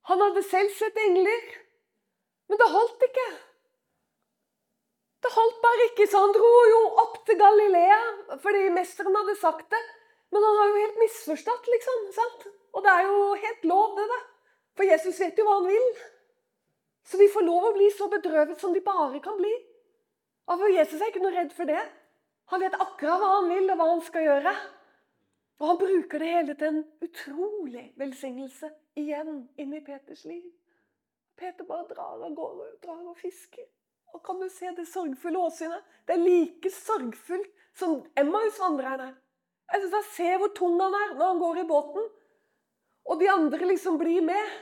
Han 0.08 0.24
hadde 0.24 0.42
selv 0.48 0.72
sett 0.76 0.96
engler. 0.96 1.46
Men 2.48 2.60
det 2.60 2.72
holdt 2.72 3.06
ikke. 3.06 3.28
Det 5.20 5.32
holdt 5.34 5.58
bare 5.62 5.86
ikke, 5.90 6.06
så 6.08 6.22
han 6.24 6.32
dro 6.32 6.52
jo 6.70 6.78
opp 7.02 7.18
til 7.28 7.36
Galilea 7.36 7.98
fordi 8.40 8.70
mesteren 8.72 9.18
hadde 9.18 9.36
sagt 9.36 9.68
det. 9.74 9.82
Men 10.32 10.46
han 10.46 10.56
har 10.60 10.70
jo 10.70 10.80
helt 10.80 11.00
misforstått, 11.02 11.68
liksom. 11.68 12.06
sant? 12.16 12.46
Og 12.72 12.84
det 12.86 12.92
er 12.94 13.08
jo 13.08 13.18
helt 13.34 13.64
lov, 13.66 13.96
det, 13.98 14.06
da. 14.08 14.18
For 14.78 14.88
Jesus 14.88 15.20
vet 15.20 15.38
jo 15.38 15.44
hva 15.44 15.58
han 15.58 15.68
vil. 15.68 15.88
Så 17.10 17.18
vi 17.18 17.28
får 17.32 17.44
lov 17.44 17.66
å 17.68 17.72
bli 17.74 17.88
så 17.92 18.06
bedrøvet 18.12 18.60
som 18.62 18.72
de 18.72 18.82
bare 18.84 19.20
kan 19.24 19.36
bli. 19.40 19.52
Og 20.50 20.62
for 20.62 20.72
Jesus 20.72 21.00
er 21.00 21.10
ikke 21.10 21.24
noe 21.24 21.34
redd 21.34 21.50
for 21.56 21.68
det. 21.68 21.82
Han 22.54 22.62
vet 22.62 22.78
akkurat 22.78 23.20
hva 23.22 23.32
han 23.36 23.50
vil, 23.50 23.66
og 23.70 23.78
hva 23.78 23.88
han 23.90 24.04
skal 24.06 24.26
gjøre. 24.26 24.54
Og 25.60 25.66
han 25.68 25.78
bruker 25.78 26.22
det 26.22 26.28
hele 26.32 26.54
til 26.56 26.70
en 26.72 26.84
utrolig 27.04 27.90
velsignelse 28.00 28.70
igjen 28.96 29.42
inn 29.60 29.74
i 29.76 29.82
Peters 29.84 30.24
liv. 30.24 30.46
Peter 31.36 31.64
bare 31.68 31.88
drar 31.88 32.22
av 32.24 32.32
gårde 32.36 32.68
og 32.68 32.78
drar 32.84 33.02
og 33.12 33.18
fisker. 33.20 33.66
Og 34.14 34.22
kan 34.24 34.40
du 34.40 34.48
se 34.50 34.72
det 34.76 34.86
sorgfulle 34.88 35.38
åsynet? 35.38 35.84
Det 36.08 36.16
er 36.16 36.24
like 36.24 36.72
sorgfullt 36.74 37.52
som 37.76 38.00
Emmaus-vandrerne. 38.18 39.12
Jeg 39.70 39.82
synes 39.82 39.94
jeg 39.98 40.08
ser 40.16 40.40
hvor 40.40 40.50
tung 40.56 40.80
han 40.80 40.96
er 40.96 41.14
når 41.14 41.26
han 41.26 41.42
går 41.44 41.60
i 41.62 41.68
båten. 41.68 42.08
Og 43.04 43.20
de 43.20 43.30
andre 43.30 43.68
liksom 43.70 43.98
blir 44.00 44.24
med. 44.24 44.56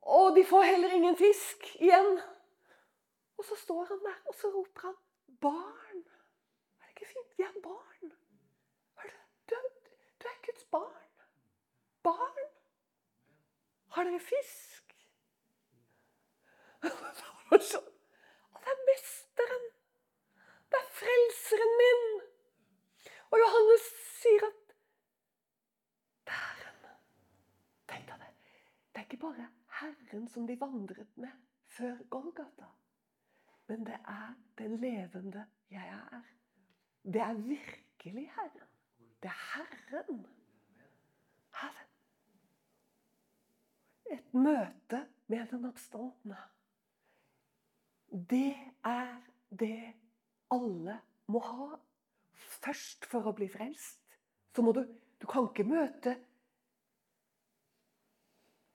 Og 0.00 0.36
de 0.36 0.44
får 0.44 0.70
heller 0.70 0.94
ingen 0.96 1.16
fisk 1.16 1.66
igjen. 1.80 2.18
Og 3.38 3.44
så 3.44 3.56
står 3.58 3.84
han 3.90 4.02
der, 4.06 4.18
og 4.28 4.34
så 4.34 4.50
roper 4.54 4.80
han 4.88 4.96
'Barn'. 5.42 6.04
Er 6.80 6.86
det 6.86 6.94
ikke 6.94 7.12
fint? 7.12 7.38
Vi 7.38 7.42
er 7.42 7.60
barn. 7.62 8.12
Du, 9.48 9.54
er, 9.54 9.68
du 10.22 10.26
er 10.28 10.38
Guds 10.46 10.63
barn. 10.74 11.08
Barn. 12.06 12.44
Har 13.94 14.08
dere 14.08 14.20
fisk? 14.22 14.94
sånn. 17.70 17.90
Det 18.64 18.72
er 18.72 18.84
mesteren. 18.88 19.66
Det 20.72 20.80
er 20.80 20.92
frelseren 20.98 21.74
min. 21.80 22.04
Og 23.30 23.40
Johannes 23.42 23.88
sier 24.18 24.46
at 24.48 24.60
det 26.24 26.34
er 26.34 26.42
Herren. 26.42 27.00
Tenk 27.90 28.08
deg 28.10 28.22
det. 28.24 28.30
Det 28.90 29.02
er 29.02 29.08
ikke 29.08 29.22
bare 29.26 29.48
Herren 29.80 30.28
som 30.32 30.46
de 30.48 30.56
vandret 30.60 31.18
med 31.20 31.34
før 31.76 31.98
Golgata. 32.10 32.70
Men 33.68 33.84
det 33.86 33.98
er 34.00 34.32
den 34.58 34.78
levende 34.80 35.46
jeg 35.72 35.88
er. 35.88 36.22
Det 37.04 37.20
er 37.20 37.34
virkelig 37.34 38.30
Herren. 38.36 38.72
Det 39.22 39.30
er 39.30 39.42
Herren. 39.54 40.24
Herren. 41.60 41.90
Et 44.12 44.34
møte 44.34 45.04
med 45.26 45.46
den 45.50 45.64
oppstandende. 45.68 46.38
Det 48.30 48.54
er 48.84 49.16
det 49.50 49.94
alle 50.54 51.00
må 51.26 51.40
ha. 51.40 51.70
Først 52.64 53.06
for 53.10 53.26
å 53.26 53.34
bli 53.36 53.48
frelst. 53.50 54.00
Så 54.54 54.62
må 54.62 54.72
du 54.72 54.84
Du 55.22 55.28
kan 55.30 55.46
ikke 55.48 55.64
møte 55.64 56.18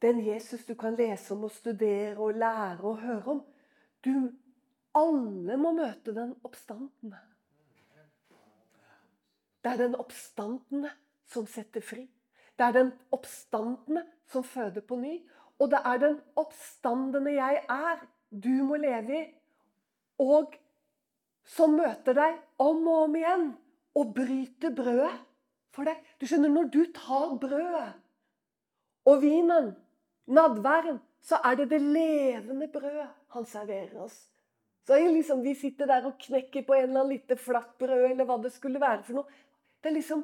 den 0.01 0.21
Jesus 0.25 0.63
du 0.65 0.73
kan 0.79 0.95
lese 0.95 1.33
om 1.35 1.43
og 1.43 1.51
studere 1.51 2.17
og 2.17 2.33
lære 2.33 2.81
og 2.81 3.01
høre 3.03 3.33
om. 3.35 3.41
Du 4.05 4.31
Alle 4.97 5.57
må 5.57 5.71
møte 5.77 6.15
den 6.15 6.31
oppstandende. 6.43 7.19
Det 9.63 9.71
er 9.71 9.77
den 9.77 9.95
oppstandende 9.95 10.89
som 11.29 11.45
setter 11.47 11.83
fri. 11.85 12.07
Det 12.59 12.65
er 12.65 12.75
den 12.75 12.89
oppstandende 13.15 14.03
som 14.27 14.43
føder 14.43 14.83
på 14.83 14.97
ny. 14.99 15.15
Og 15.59 15.71
det 15.71 15.79
er 15.85 16.01
den 16.01 16.17
oppstandende 16.39 17.31
jeg 17.37 17.61
er, 17.69 18.01
du 18.29 18.51
må 18.67 18.77
leve 18.77 19.15
i, 19.15 19.23
og 20.19 20.53
som 21.47 21.77
møter 21.79 22.13
deg 22.13 22.35
om 22.61 22.83
og 22.87 23.05
om 23.07 23.15
igjen 23.17 23.45
og 23.97 24.11
bryter 24.15 24.73
brødet 24.75 25.15
for 25.73 25.87
deg. 25.87 25.97
Du 26.19 26.27
skjønner, 26.27 26.51
når 26.51 26.67
du 26.73 26.81
tar 26.95 27.31
brødet 27.41 27.93
og 29.09 29.21
vinen, 29.23 29.71
nadværen, 30.27 30.99
så 31.25 31.39
er 31.45 31.57
det 31.59 31.69
det 31.71 31.79
levende 31.81 32.67
brødet 32.71 33.07
han 33.33 33.47
serverer 33.47 34.03
oss. 34.03 34.19
Så 34.87 34.97
liksom, 34.97 35.43
Vi 35.43 35.53
sitter 35.55 35.85
der 35.85 36.05
og 36.05 36.17
knekker 36.19 36.65
på 36.65 36.73
en 36.73 36.83
eller 36.89 37.01
annen 37.01 37.13
lite 37.13 37.35
flatt 37.37 37.77
brød, 37.77 38.11
eller 38.11 38.25
hva 38.25 38.37
det 38.41 38.51
skulle 38.53 38.81
være 38.81 39.03
for 39.03 39.19
noe. 39.19 39.41
Det 39.83 39.89
er 39.89 39.95
liksom, 39.95 40.23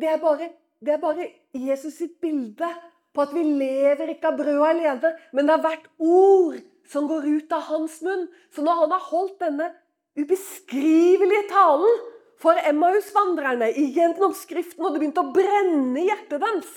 det 0.00 0.08
er 0.08 0.20
bare, 0.20 0.50
det 0.82 0.94
er 0.94 1.02
bare 1.02 1.30
Jesus 1.54 1.98
sitt 2.00 2.18
bilde 2.22 2.68
på 3.14 3.22
at 3.22 3.34
vi 3.34 3.44
lever 3.46 4.10
ikke 4.14 4.32
av 4.32 4.38
brød 4.40 4.62
alene, 4.68 5.12
men 5.32 5.46
det 5.46 5.54
har 5.54 5.64
vært 5.64 5.90
ord 6.02 6.58
som 6.90 7.06
går 7.08 7.28
ut 7.28 7.54
av 7.54 7.68
hans 7.70 8.00
munn. 8.04 8.26
Så 8.52 8.64
når 8.64 8.82
han 8.82 8.94
har 8.96 9.08
holdt 9.10 9.38
denne 9.42 9.70
ubeskrivelige 10.18 11.46
talen 11.52 12.02
for 12.42 12.58
Emmaus-vandrerne 12.68 13.70
gjennom 13.72 14.34
Skriften, 14.36 14.84
og 14.84 14.94
det 14.94 15.02
begynte 15.02 15.24
å 15.24 15.34
brenne 15.34 16.02
i 16.02 16.08
hjertet 16.10 16.42
deres, 16.42 16.72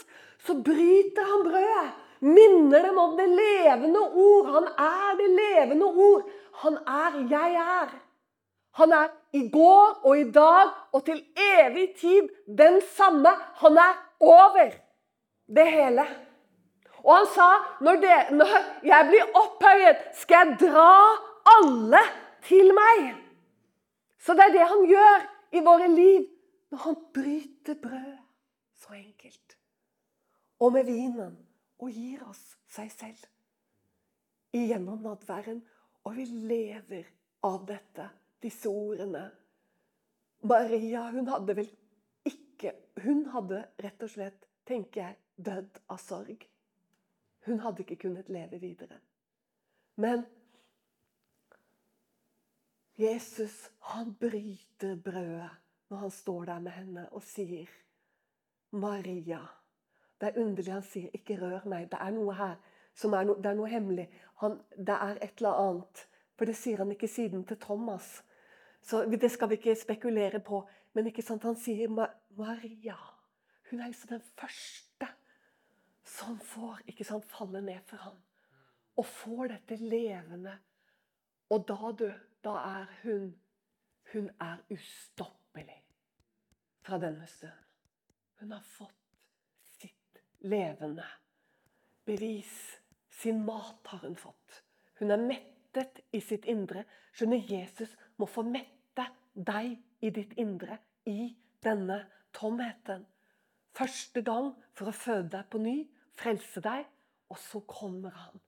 så 0.46 0.56
bryter 0.64 1.28
han 1.28 1.48
brødet. 1.48 1.88
Minner 2.24 2.88
dem 2.88 2.98
om 2.98 3.12
det 3.18 3.28
levende 3.30 4.02
ord. 4.02 4.48
Han 4.56 4.70
er 4.74 5.18
det 5.20 5.28
levende 5.38 5.86
ord. 5.86 6.24
Han 6.64 6.78
er 6.82 7.12
'jeg 7.30 7.54
er'. 7.54 8.07
Han 8.78 8.94
er 8.94 9.10
i 9.34 9.48
går 9.50 10.06
og 10.06 10.20
i 10.20 10.28
dag 10.32 10.70
og 10.94 11.04
til 11.06 11.24
evig 11.36 11.90
tid 11.98 12.30
den 12.58 12.82
samme. 12.94 13.32
Han 13.64 13.78
er 13.82 13.94
over 14.20 14.72
det 15.48 15.68
hele. 15.72 16.06
Og 17.04 17.14
han 17.16 17.28
sa 17.34 17.48
når, 17.82 18.02
det, 18.04 18.18
når 18.38 18.54
jeg 18.86 19.08
blir 19.10 19.40
opphøyet, 19.42 20.04
skal 20.20 20.44
jeg 20.44 20.60
dra 20.68 20.94
alle 21.58 22.04
til 22.46 22.74
meg. 22.76 23.10
Så 24.20 24.36
det 24.36 24.50
er 24.50 24.56
det 24.58 24.70
han 24.70 24.86
gjør 24.90 25.28
i 25.56 25.64
våre 25.64 25.88
liv 25.94 26.28
når 26.72 26.84
han 26.84 26.98
bryter 27.16 27.80
brød. 27.82 28.18
Så 28.78 28.94
enkelt. 28.94 29.58
Og 30.60 30.74
med 30.74 30.86
vinen. 30.86 31.38
Og 31.80 31.94
gir 31.94 32.24
oss 32.26 32.42
seg 32.74 32.90
selv. 32.92 33.26
Igjennom 34.54 35.02
nadværen. 35.06 35.62
Og 36.04 36.16
vi 36.18 36.26
lever 36.26 37.06
av 37.46 37.66
dette, 37.68 38.08
disse 38.42 38.70
ordene. 38.70 39.32
Maria, 40.44 41.10
hun 41.12 41.28
hadde 41.28 41.56
vel 41.58 41.70
ikke 42.26 42.74
Hun 43.04 43.28
hadde 43.30 43.60
rett 43.84 44.02
og 44.02 44.10
slett, 44.10 44.48
tenker 44.66 45.02
jeg, 45.04 45.18
dødd 45.38 45.76
av 45.94 46.00
sorg. 46.02 46.48
Hun 47.46 47.60
hadde 47.62 47.84
ikke 47.84 48.00
kunnet 48.02 48.32
leve 48.34 48.58
videre. 48.58 48.98
Men 50.02 50.26
Jesus 52.98 53.70
han 53.94 54.16
bryter 54.18 54.98
brødet 54.98 55.52
når 55.90 55.98
han 55.98 56.12
står 56.12 56.46
der 56.50 56.60
med 56.60 56.72
henne 56.72 57.06
og 57.14 57.24
sier 57.24 57.70
'Maria'. 58.74 59.46
Det 60.22 60.28
er 60.28 60.42
underlig 60.42 60.74
han 60.74 60.84
sier 60.84 61.10
'ikke 61.14 61.38
rør 61.42 61.62
meg'. 61.66 61.90
Det 61.90 62.00
er 62.02 62.10
noe 62.10 62.34
her 62.34 62.56
som 62.94 63.14
er, 63.14 63.24
no, 63.24 63.34
det 63.34 63.46
er 63.46 63.54
noe 63.54 63.70
hemmelig. 63.70 64.10
Han, 64.42 64.60
det 64.78 64.90
er 64.90 65.18
et 65.22 65.38
eller 65.38 65.54
annet. 65.62 66.08
For 66.38 66.46
det 66.46 66.56
sier 66.56 66.78
han 66.78 66.92
ikke 66.92 67.08
siden 67.08 67.46
til 67.46 67.60
Thomas. 67.62 68.24
Så 68.82 69.06
Det 69.06 69.32
skal 69.32 69.50
vi 69.50 69.56
ikke 69.56 69.76
spekulere 69.76 70.40
på. 70.40 70.68
Men 70.94 71.08
ikke 71.08 71.22
sant, 71.22 71.44
han 71.44 71.56
sier 71.56 71.88
'Maria'. 71.88 72.98
Hun 73.70 73.80
er 73.80 73.88
liksom 73.88 74.10
den 74.10 74.22
første 74.22 75.08
som 76.04 76.40
får 76.40 76.82
ikke 76.88 77.04
sant, 77.04 77.26
falle 77.26 77.62
ned 77.62 77.80
for 77.86 77.98
ham. 77.98 78.16
Og 78.98 79.06
får 79.06 79.48
dette 79.48 79.76
levende. 79.76 80.58
Og 81.50 81.68
da, 81.68 81.92
du, 82.00 82.08
da 82.44 82.50
er 82.50 82.86
hun 83.04 83.36
Hun 84.14 84.30
er 84.40 84.58
ustoppelig 84.72 85.84
fra 86.80 86.98
denne 86.98 87.26
stund. 87.28 87.66
Hun 88.40 88.52
har 88.52 88.62
fått 88.64 89.18
sitt 89.82 90.22
levende 90.40 91.04
bevis. 92.06 92.80
Sin 93.10 93.44
mat 93.46 93.92
har 93.92 94.00
hun 94.06 94.16
fått. 94.16 94.62
Hun 95.00 95.12
er 95.12 95.18
mettet 95.78 96.04
i 96.12 96.22
sitt 96.22 96.46
indre. 96.50 96.84
Skjønner, 97.14 97.44
Jesus 97.52 97.94
må 98.18 98.28
få 98.30 98.44
mette 98.48 99.06
deg 99.34 99.78
i 100.02 100.12
ditt 100.14 100.34
indre, 100.38 100.80
i 101.06 101.36
denne 101.64 102.04
tomheten. 102.34 103.06
første 103.78 104.22
gang 104.26 104.56
for 104.74 104.90
å 104.90 104.92
føde 104.92 105.30
deg 105.38 105.50
på 105.54 105.60
ny, 105.62 105.76
frelse 106.18 106.62
deg. 106.62 106.86
Og 107.30 107.38
så 107.38 107.60
kommer 107.68 108.10
han. 108.16 108.40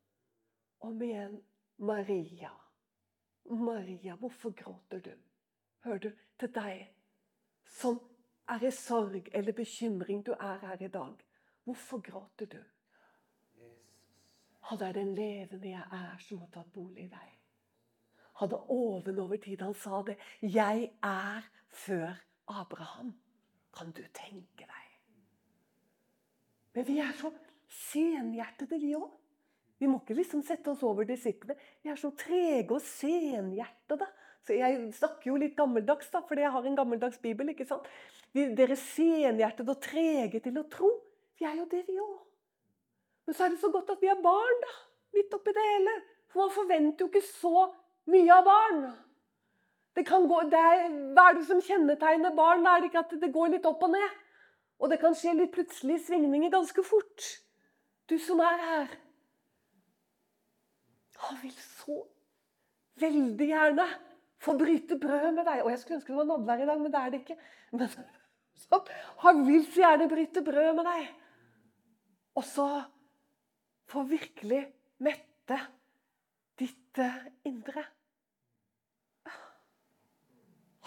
Om 0.79 1.01
igjen 1.03 1.35
Maria. 1.77 2.51
Maria, 3.49 4.15
hvorfor 4.15 4.51
gråter 4.55 4.99
du? 4.99 5.11
Hører 5.83 5.99
du 5.99 6.09
til 6.39 6.53
deg 6.55 6.87
som 7.69 7.99
er 8.49 8.63
i 8.65 8.71
sorg 8.71 9.29
eller 9.33 9.53
bekymring, 9.53 10.25
du 10.25 10.31
er 10.31 10.57
her 10.63 10.81
i 10.81 10.87
dag. 10.87 11.15
Hvorfor 11.63 12.01
gråter 12.01 12.45
du? 12.45 12.59
Han 14.69 14.81
er 14.85 14.93
den 14.93 15.15
levende 15.17 15.71
jeg 15.71 15.81
er, 15.81 16.17
som 16.21 16.41
har 16.43 16.49
tatt 16.53 16.69
bolig 16.73 17.07
i 17.07 17.09
deg. 17.09 17.29
Hadde 18.37 18.59
oven 18.69 19.17
over 19.19 19.39
tid. 19.41 19.61
Han 19.65 19.73
sa 19.73 20.03
det. 20.05 20.17
'Jeg 20.41 20.91
er 21.03 21.49
før 21.69 22.13
Abraham'. 22.47 23.15
Kan 23.77 23.91
du 23.91 24.03
tenke 24.13 24.65
deg? 24.65 24.85
Men 26.73 26.87
vi 26.87 26.99
er 26.99 27.11
så 27.17 27.31
senhjertede, 27.67 28.79
vi 28.79 28.93
òg. 28.95 29.09
Vi 29.79 29.87
må 29.87 29.99
ikke 29.99 30.13
liksom 30.13 30.43
sette 30.43 30.71
oss 30.71 30.83
over 30.83 31.03
disiplene. 31.03 31.57
Vi 31.83 31.89
er 31.89 31.95
så 31.95 32.11
trege 32.11 32.75
og 32.75 32.81
senhjertede. 32.81 34.07
Så 34.45 34.53
jeg 34.53 34.93
snakker 34.93 35.31
jo 35.31 35.35
litt 35.35 35.55
gammeldags, 35.57 36.09
da, 36.13 36.21
fordi 36.21 36.41
jeg 36.41 36.51
har 36.51 36.65
en 36.65 36.75
gammeldags 36.75 37.17
bibel. 37.17 37.49
ikke 37.49 37.65
sant? 37.65 37.87
Vi, 38.33 38.45
dere 38.55 38.75
senhjertede 38.75 39.71
og 39.71 39.81
trege 39.81 40.39
til 40.39 40.57
å 40.57 40.67
tro. 40.69 40.89
Vi 41.39 41.45
er 41.45 41.57
jo 41.57 41.65
det, 41.71 41.85
vi 41.87 41.99
òg. 41.99 42.28
Men 43.29 43.35
så 43.37 43.45
er 43.45 43.51
det 43.53 43.59
så 43.61 43.69
godt 43.69 43.91
at 43.93 43.99
vi 44.01 44.07
er 44.09 44.21
barn, 44.23 44.55
da. 44.63 44.71
Midt 45.13 45.33
oppi 45.37 45.51
det 45.53 45.61
hele. 45.61 45.91
For 46.31 46.41
man 46.41 46.53
forventer 46.55 47.03
jo 47.03 47.09
ikke 47.11 47.27
så 47.27 47.67
mye 48.09 48.33
av 48.33 48.47
barn. 48.47 48.79
Det 49.93 50.05
kan 50.07 50.25
gå, 50.31 50.39
det 50.49 50.57
er, 50.57 50.81
hva 51.13 51.27
er 51.29 51.37
det 51.37 51.45
som 51.45 51.61
kjennetegner 51.61 52.33
barn? 52.33 52.65
Det 52.65 52.73
er 52.73 52.87
ikke 52.89 53.03
at 53.03 53.15
det 53.21 53.31
går 53.37 53.53
litt 53.53 53.69
opp 53.69 53.85
og 53.85 53.93
ned. 53.93 54.17
Og 54.81 54.89
det 54.89 54.97
kan 55.05 55.13
skje 55.13 55.35
litt 55.37 55.53
plutselige 55.53 56.07
svingninger 56.07 56.55
ganske 56.57 56.87
fort. 56.89 57.29
Du 58.09 58.17
som 58.17 58.41
er 58.41 58.65
her. 58.71 58.99
Han 61.29 61.41
vil 61.45 61.57
så 61.61 62.01
veldig 63.05 63.53
gjerne 63.53 63.89
få 64.41 64.57
bryte 64.57 64.97
brød 64.97 65.33
med 65.35 65.43
deg. 65.45 65.67
Og 65.67 65.75
jeg 65.75 65.83
skulle 65.83 66.01
ønske 66.01 66.15
det 66.15 66.23
var 66.23 66.31
nadvær 66.33 66.65
i 66.65 66.71
dag, 66.73 66.81
men 66.81 66.97
det 66.97 67.05
er 67.05 67.13
det 67.13 67.25
ikke. 67.27 67.41
Men 67.77 67.97
så, 68.65 68.85
Han 69.21 69.49
vil 69.53 69.67
så 69.67 69.83
gjerne 69.85 70.13
bryte 70.17 70.49
brød 70.53 70.79
med 70.81 70.95
deg. 70.95 71.11
Og 72.33 72.55
så 72.57 72.71
for 73.89 74.03
å 74.03 74.09
virkelig 74.09 74.61
mette 75.03 75.57
ditt 76.59 77.01
eh, 77.01 77.25
indre. 77.49 77.85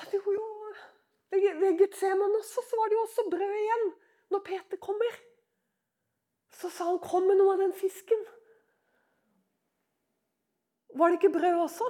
Han 0.03 0.15
gjorde 0.17 0.39
jo 0.39 0.49
Ved 1.33 1.79
Getsemane 1.81 2.37
også, 2.43 2.61
så 2.69 2.77
var 2.77 2.91
det 2.91 2.97
jo 2.99 3.03
også 3.07 3.23
brød 3.33 3.55
igjen. 3.57 3.87
Når 4.35 4.41
Peter 4.45 4.77
kommer, 4.77 5.15
så 6.53 6.69
sa 6.69 6.85
han 6.91 6.99
'kom 7.01 7.25
med 7.25 7.39
noe 7.41 7.55
av 7.55 7.63
den 7.63 7.73
fisken'. 7.73 8.27
Var 10.95 11.09
det 11.09 11.19
ikke 11.19 11.39
brød 11.39 11.63
også? 11.63 11.89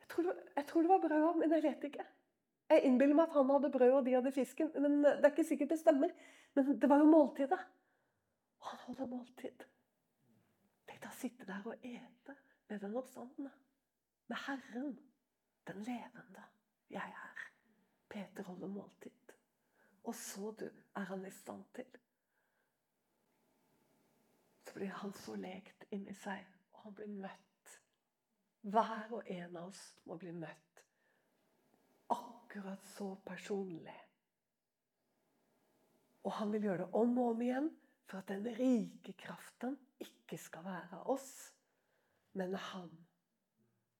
Jeg 0.00 0.08
tror, 0.08 0.36
jeg 0.56 0.66
tror 0.66 0.82
det 0.82 0.90
var 0.90 1.00
brød 1.00 1.22
òg, 1.28 1.36
men 1.38 1.52
jeg 1.52 1.62
vet 1.62 1.84
ikke. 1.84 2.04
Jeg 2.68 2.84
innbiller 2.84 3.14
meg 3.14 3.28
at 3.28 3.32
han 3.32 3.50
hadde 3.50 3.72
brød 3.72 3.92
og 3.92 4.04
de 4.04 4.12
hadde 4.12 4.32
fisken. 4.32 4.70
men 4.74 5.02
Det 5.02 5.24
er 5.24 5.30
ikke 5.30 5.44
sikkert 5.44 5.70
det 5.70 5.78
stemmer. 5.78 6.10
Men 6.54 6.80
det 6.80 6.88
var 6.88 6.98
jo 6.98 7.04
måltidet. 7.04 7.58
Han 8.58 8.78
holder 8.78 9.06
måltid. 9.06 9.64
Tenk 10.98 11.04
deg 11.04 11.14
å 11.14 11.20
sitte 11.20 11.46
der 11.46 11.66
og 11.70 11.84
ete 11.86 12.34
med 12.68 12.80
den 12.82 12.96
oppstandende. 12.98 13.52
Med 14.26 14.38
Herren, 14.46 14.96
den 15.70 15.82
levende. 15.86 16.44
Jeg 16.90 17.14
er. 17.22 17.44
Peter 18.08 18.42
holder 18.42 18.72
måltid. 18.72 19.32
Og 20.04 20.14
så, 20.14 20.50
du, 20.58 20.66
er 20.96 21.06
han 21.10 21.26
i 21.26 21.30
stand 21.30 21.64
til. 21.76 21.98
Så 24.66 24.74
blir 24.74 24.90
han 25.00 25.14
så 25.14 25.36
lekt 25.38 25.86
inni 25.94 26.14
seg, 26.18 26.44
og 26.72 26.82
han 26.86 26.98
blir 26.98 27.14
møtt. 27.22 27.78
Hver 28.68 29.14
og 29.20 29.30
en 29.30 29.56
av 29.56 29.70
oss 29.70 29.84
må 30.08 30.18
bli 30.18 30.32
møtt 30.34 30.82
akkurat 32.08 32.84
så 32.96 33.14
personlig. 33.24 34.00
Og 36.24 36.32
han 36.32 36.52
vil 36.52 36.64
gjøre 36.64 36.86
det 36.86 36.94
om 36.96 37.18
og 37.18 37.34
om 37.34 37.42
igjen 37.44 37.68
for 38.08 38.22
at 38.22 38.32
den 38.32 38.48
rike 38.56 39.12
kraften 39.20 39.76
ikke 40.28 40.38
skal 40.44 40.64
være 40.64 41.02
oss, 41.08 41.54
men 42.36 42.54
ham. 42.54 42.90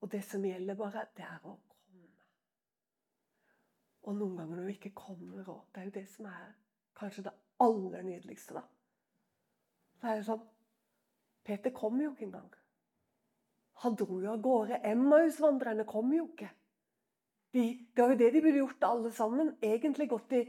Og 0.01 0.12
det 0.12 0.21
som 0.25 0.45
gjelder 0.45 0.77
bare, 0.77 1.07
det 1.17 1.25
er 1.25 1.41
å 1.43 1.57
komme. 1.57 2.11
Og 4.03 4.14
noen 4.14 4.37
ganger 4.37 4.61
når 4.61 4.69
vi 4.69 4.77
ikke 4.77 4.95
kommer 4.97 5.49
òg. 5.49 5.64
Det 5.73 5.81
er 5.81 5.88
jo 5.88 5.97
det 5.97 6.05
som 6.12 6.29
er 6.31 6.53
kanskje 6.99 7.25
det 7.27 7.35
aller 7.64 8.05
nydeligste, 8.07 8.61
da. 8.61 8.62
Det 9.99 10.11
er 10.11 10.21
jo 10.21 10.29
sånn 10.29 10.47
Peter 11.49 11.73
kom 11.73 11.97
jo 12.03 12.12
ikke 12.12 12.27
engang. 12.27 12.49
Han 13.83 13.95
dro 13.97 14.19
jo 14.21 14.35
av 14.35 14.43
gårde. 14.45 14.83
Emmaus-vandrerne 14.85 15.87
kom 15.88 16.11
jo 16.12 16.27
ikke. 16.29 16.51
De, 17.57 17.62
det 17.97 18.05
var 18.05 18.12
jo 18.12 18.19
det 18.21 18.29
de 18.35 18.43
burde 18.45 18.61
gjort, 18.61 18.85
alle 18.85 19.12
sammen. 19.17 19.55
Egentlig 19.64 20.11
i, 20.12 20.43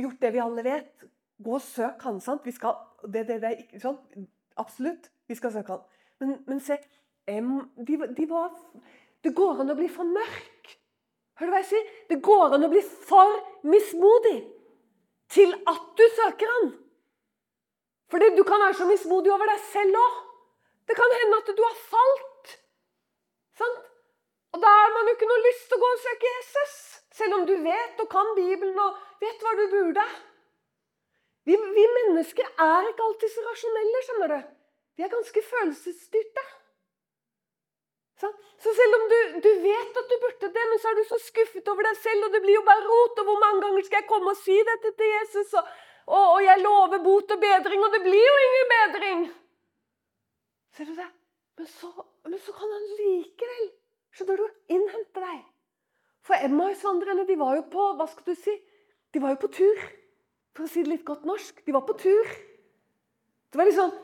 gjort 0.00 0.18
det 0.20 0.32
vi 0.34 0.42
alle 0.42 0.64
vet. 0.66 1.04
Gå 1.38 1.54
og 1.54 1.62
søk 1.62 2.02
han, 2.02 2.18
sant? 2.24 2.42
Vi 2.42 2.54
skal, 2.56 2.80
det, 3.06 3.28
det, 3.28 3.36
det, 3.44 3.52
sånn. 3.82 4.26
Absolutt. 4.60 5.10
Vi 5.28 5.34
skal 5.34 5.52
søke 5.52 5.72
han. 5.72 5.84
Men, 6.20 6.36
men 6.46 6.60
se 6.60 6.78
de, 7.26 8.14
de 8.16 8.26
var, 8.30 8.52
Det 9.24 9.32
går 9.34 9.60
an 9.62 9.72
å 9.72 9.78
bli 9.78 9.88
for 9.88 10.04
mørk. 10.04 10.74
Hør 11.40 11.48
du 11.48 11.54
hva 11.54 11.62
jeg 11.62 11.70
sier? 11.72 11.86
Det 12.10 12.20
går 12.22 12.54
an 12.54 12.66
å 12.66 12.70
bli 12.70 12.82
for 12.84 13.38
mismodig 13.66 14.36
til 15.32 15.54
at 15.66 15.86
du 15.98 16.04
søker 16.18 16.52
han. 16.56 16.68
Fordi 18.12 18.28
du 18.36 18.44
kan 18.46 18.62
være 18.62 18.76
så 18.78 18.86
mismodig 18.86 19.32
over 19.32 19.48
deg 19.50 19.64
selv 19.72 19.98
òg. 19.98 20.20
Det 20.84 20.96
kan 20.98 21.16
hende 21.18 21.40
at 21.40 21.50
du 21.56 21.62
har 21.64 21.80
falt. 21.88 22.52
Sant? 23.58 23.80
Og 24.54 24.60
da 24.62 24.70
har 24.70 24.92
man 24.94 25.08
jo 25.08 25.16
ikke 25.16 25.30
noe 25.30 25.46
lyst 25.48 25.64
til 25.66 25.78
å 25.78 25.82
gå 25.82 25.90
og 25.96 26.02
søke 26.04 26.30
Jesus. 26.36 26.76
Selv 27.14 27.38
om 27.38 27.48
du 27.48 27.54
vet 27.64 28.04
og 28.04 28.10
kan 28.12 28.30
Bibelen 28.36 28.78
og 28.84 29.00
vet 29.22 29.42
hva 29.42 29.54
du 29.58 29.64
burde. 29.72 30.04
Vi, 31.44 31.56
vi 31.76 31.86
mennesker 31.98 32.46
er 32.66 32.90
ikke 32.90 33.06
alltid 33.06 33.32
så 33.32 33.44
rasjonelle, 33.46 34.02
skjønner 34.06 34.34
du. 34.34 34.52
Vi 34.96 35.04
er 35.04 35.12
ganske 35.12 35.42
følelsesstyrte. 35.50 36.44
Så 38.64 38.72
selv 38.78 38.96
om 38.96 39.02
du, 39.10 39.16
du, 39.44 39.48
vet 39.60 39.98
at 40.00 40.10
du 40.10 40.14
burde 40.22 40.48
det, 40.54 40.66
men 40.70 40.80
så 40.80 40.88
er 40.88 40.96
du 40.96 41.02
så 41.08 41.18
skuffet 41.20 41.66
over 41.68 41.84
deg 41.84 41.98
selv, 42.00 42.26
og 42.26 42.32
det 42.32 42.40
blir 42.44 42.56
jo 42.56 42.64
bare 42.64 42.84
rot. 42.86 43.18
Og 43.20 43.28
hvor 43.28 43.40
mange 43.42 43.60
ganger 43.64 43.84
skal 43.84 44.00
jeg 44.00 44.08
komme 44.08 44.32
og 44.32 44.40
si 44.40 44.56
dette 44.70 44.92
til 45.00 45.10
Jesus? 45.16 45.52
Og, 45.60 45.72
og, 46.06 46.24
og 46.36 46.40
jeg 46.46 46.62
lover 46.62 47.02
bot 47.04 47.34
og 47.36 47.42
bedring, 47.42 47.84
og 47.84 47.96
det 47.96 48.02
blir 48.06 48.24
jo 48.24 48.36
ingen 48.46 48.72
bedring. 48.74 49.24
Ser 50.78 50.88
du 50.88 50.94
det? 50.96 51.10
Men 51.58 51.68
så, 51.70 51.90
men 52.30 52.40
så 52.46 52.54
kan 52.54 52.72
han 52.76 52.86
likevel 53.00 53.66
skjønner 54.14 54.40
du, 54.40 54.46
innhente 54.70 55.22
deg. 55.22 55.42
For 56.24 56.46
Emma 56.46 56.70
og 56.70 56.80
vandrerne 56.80 57.26
de 57.28 57.36
var 57.38 57.58
jo 57.58 57.66
på 57.72 57.90
hva 57.98 58.06
skal 58.10 58.30
du 58.30 58.38
si, 58.38 58.54
de 59.12 59.22
var 59.22 59.34
jo 59.34 59.42
på 59.44 59.50
tur. 59.58 59.84
For 60.54 60.66
å 60.66 60.70
si 60.70 60.84
det 60.84 60.92
litt 60.92 61.06
godt 61.06 61.26
norsk. 61.26 61.62
De 61.66 61.74
var 61.74 61.82
på 61.86 61.96
tur. 61.98 62.34
Det 63.50 63.58
var 63.58 63.68
litt 63.68 63.78
sånn 63.78 63.94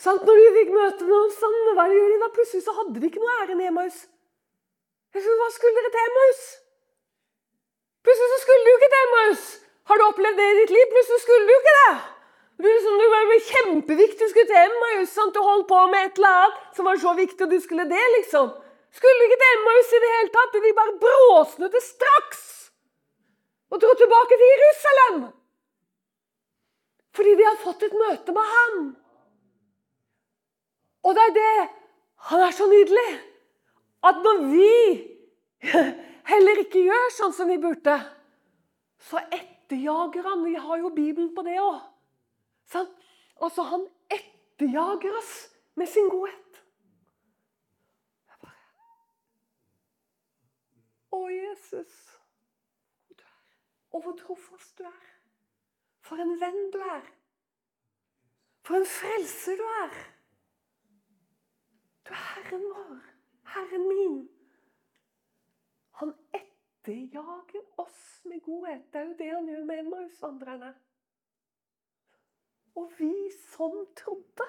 Sant? 0.00 0.22
Når 0.24 0.38
de 0.40 0.52
fikk 0.54 0.70
møte 0.72 1.06
noen 1.06 1.32
sanne, 1.34 1.74
hva 1.76 1.84
gjør 1.90 2.08
de 2.14 2.20
da? 2.22 2.28
Plutselig 2.34 2.64
så 2.64 2.74
hadde 2.78 3.02
de 3.02 3.10
ikke 3.10 3.20
noe 3.22 3.34
ære 3.42 3.56
i 3.58 3.68
Emmaus. 3.68 3.98
Hva 5.12 5.48
skulle 5.52 5.74
dere 5.76 5.90
til 5.94 6.06
Emmaus? 6.06 6.44
Plutselig 8.06 8.30
så 8.32 8.38
skulle 8.44 8.64
du 8.64 8.70
ikke 8.72 8.92
til 8.94 9.02
Emmaus. 9.08 9.44
Har 9.90 10.00
du 10.00 10.06
opplevd 10.06 10.40
det 10.40 10.46
i 10.46 10.56
ditt 10.60 10.72
liv? 10.76 10.86
Plutselig 10.94 11.20
skulle 11.26 11.50
du 11.50 11.54
ikke 11.56 11.74
det. 11.76 11.92
Du, 12.60 12.68
liksom, 12.68 12.96
det 13.00 13.10
var 13.12 13.34
kjempeviktig 13.50 14.24
du 14.24 14.32
skulle 14.32 14.50
til 14.52 14.62
Emmaus. 14.62 15.12
Sant? 15.12 15.34
Du 15.34 15.44
holdt 15.44 15.68
på 15.68 15.82
med 15.92 16.06
et 16.06 16.22
eller 16.22 16.38
annet 16.38 16.78
som 16.78 16.88
var 16.88 17.02
så 17.02 17.12
viktig, 17.18 17.42
og 17.44 17.52
du 17.52 17.60
skulle 17.60 17.88
det, 17.90 18.06
liksom. 18.16 18.54
Skulle 18.96 19.18
du 19.18 19.26
ikke 19.28 19.42
til 19.42 19.58
Emmaus 19.58 19.92
i 19.92 20.02
det 20.06 20.14
hele 20.16 20.32
tatt. 20.38 20.58
De 20.64 20.72
bare 20.80 20.96
bråsnudde 21.04 21.84
straks 21.84 22.59
og 23.70 23.80
dro 23.82 23.92
tilbake 23.94 24.38
til 24.38 24.50
Jerusalem. 24.52 25.20
Fordi 27.14 27.34
de 27.38 27.46
har 27.46 27.58
fått 27.62 27.82
et 27.86 27.96
møte 27.98 28.34
med 28.34 28.50
ham. 28.54 28.80
Og 31.06 31.14
det 31.16 31.26
er 31.28 31.36
det 31.38 31.68
Han 32.30 32.40
er 32.44 32.50
så 32.52 32.66
nydelig. 32.68 33.10
At 34.04 34.18
når 34.24 34.42
vi 34.50 34.72
heller 36.32 36.60
ikke 36.60 36.82
gjør 36.84 37.06
sånn 37.16 37.32
som 37.32 37.48
vi 37.48 37.56
burde, 37.60 37.94
så 39.08 39.22
etterjager 39.32 40.28
han. 40.28 40.44
Vi 40.44 40.54
har 40.60 40.82
jo 40.82 40.92
Bibelen 40.92 41.30
på 41.34 41.44
det 41.46 41.56
òg. 41.62 41.80
Altså, 43.40 43.64
han 43.64 43.86
etterjager 44.12 45.16
oss 45.16 45.32
med 45.80 45.88
sin 45.88 46.10
godhet. 46.12 46.60
Å, 51.10 51.24
Jesus. 51.32 52.09
Og 53.90 54.02
hvor 54.02 54.16
trofast 54.16 54.78
du 54.78 54.84
er. 54.84 55.06
For 56.00 56.16
en 56.22 56.36
venn 56.40 56.70
du 56.72 56.78
er. 56.78 57.06
For 58.66 58.78
en 58.78 58.86
frelser 58.86 59.56
du 59.56 59.66
er. 59.84 59.96
Du 62.06 62.12
er 62.12 62.22
Herren 62.34 62.68
vår. 62.74 63.00
Herren 63.54 63.88
min. 63.88 64.20
Han 66.00 66.14
etterjager 66.34 67.66
oss 67.76 68.22
med 68.24 68.40
godhet. 68.40 68.86
Det 68.92 69.00
er 69.00 69.04
jo 69.04 69.16
det 69.18 69.30
han 69.34 69.48
gjør 69.48 69.64
med 69.64 69.78
Emmausvandrerne. 69.84 70.74
Og 72.74 72.92
vi 72.98 73.14
som 73.54 73.86
trodde. 73.96 74.46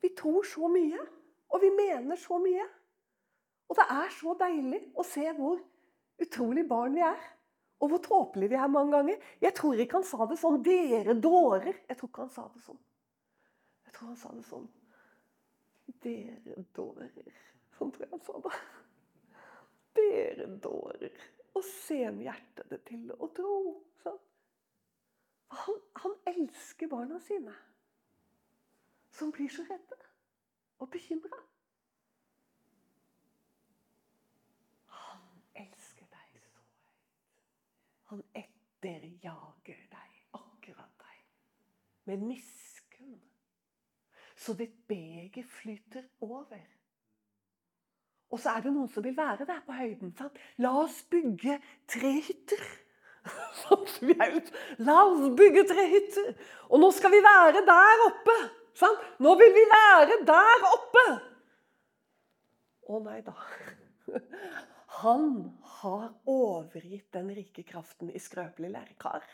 Vi 0.00 0.08
tror 0.18 0.42
så 0.42 0.68
mye, 0.68 1.00
og 1.48 1.60
vi 1.60 1.70
mener 1.70 2.16
så 2.16 2.38
mye. 2.38 2.68
Og 3.68 3.76
det 3.76 3.84
er 3.90 4.14
så 4.14 4.34
deilig 4.40 4.80
å 4.96 5.04
se 5.04 5.26
hvor 5.36 5.58
utrolig 6.22 6.64
barn 6.68 6.94
vi 6.94 7.02
er. 7.04 7.26
Og 7.78 7.88
hvor 7.92 8.00
tåpelige 8.02 8.52
vi 8.54 8.58
er 8.58 8.66
mange 8.66 8.96
ganger. 8.96 9.28
Jeg 9.40 9.54
tror 9.54 9.78
ikke 9.78 10.00
han 10.00 10.06
sa 10.06 10.26
det 10.26 10.38
sånn 10.38 10.62
'dere 10.62 11.14
dårer'. 11.14 11.84
Jeg 11.88 11.96
tror 11.96 12.08
ikke 12.08 12.26
han 12.26 12.34
sa 12.34 12.48
det 12.54 12.62
sånn. 12.62 12.80
Jeg 13.86 13.94
tror 13.94 14.08
han 14.08 14.16
sa 14.16 14.32
det 14.34 14.44
sånn 14.44 14.68
'Dere 16.02 16.64
dårer'. 16.74 17.32
Sånn 17.78 17.92
tror 17.94 18.04
jeg 18.04 18.10
han 18.10 18.24
sa 18.26 18.40
det. 18.42 18.54
Dere 19.98 20.46
dårer. 20.62 21.14
Og 21.54 21.64
senhjertede 21.64 22.78
til 22.86 23.12
å 23.14 23.28
tro. 23.34 23.54
Sånn. 24.02 24.18
Han, 25.62 25.78
han 26.02 26.16
elsker 26.28 26.90
barna 26.90 27.18
sine, 27.24 27.54
som 29.16 29.30
blir 29.32 29.48
så 29.52 29.64
redde 29.68 29.96
og 30.78 30.90
bekymra. 30.92 31.40
Han 34.98 35.24
elsker 35.56 36.04
deg 36.04 36.42
så 36.42 36.52
høyt. 36.52 37.00
Han 38.08 38.22
etterjager 38.32 39.80
deg, 39.92 40.12
akkurat 40.38 41.04
deg, 41.04 41.22
med 42.08 42.24
miskunn. 42.30 43.20
Så 44.38 44.54
ditt 44.56 44.76
beger 44.88 45.44
flyter 45.44 46.06
over. 46.24 46.62
Og 48.28 48.40
så 48.40 48.52
er 48.54 48.64
det 48.64 48.72
noen 48.72 48.90
som 48.92 49.04
vil 49.04 49.16
være 49.16 49.46
der 49.48 49.60
på 49.64 49.76
høyden. 49.76 50.12
Sant? 50.16 50.36
La 50.60 50.74
oss 50.82 51.00
bygge 51.10 51.58
tre 51.88 52.12
hytter. 52.20 52.64
La 54.88 54.98
oss 55.04 55.28
bygge 55.36 55.64
tre 55.68 55.86
hytter. 55.92 56.34
Og 56.68 56.80
nå 56.80 56.90
skal 56.96 57.12
vi 57.12 57.22
være 57.24 57.64
der 57.68 58.04
oppe. 58.08 58.36
Sant? 58.78 59.04
Nå 59.24 59.34
vil 59.40 59.52
vi 59.56 59.64
være 59.72 60.20
der 60.28 60.66
oppe. 60.70 61.06
Å 62.88 63.00
nei 63.04 63.18
da. 63.24 63.34
Han 65.00 65.24
har 65.78 66.14
overgitt 66.26 67.12
den 67.14 67.30
rike 67.34 67.62
kraften 67.62 68.10
i 68.10 68.18
skrøpelig 68.22 68.70
lærkar. 68.74 69.26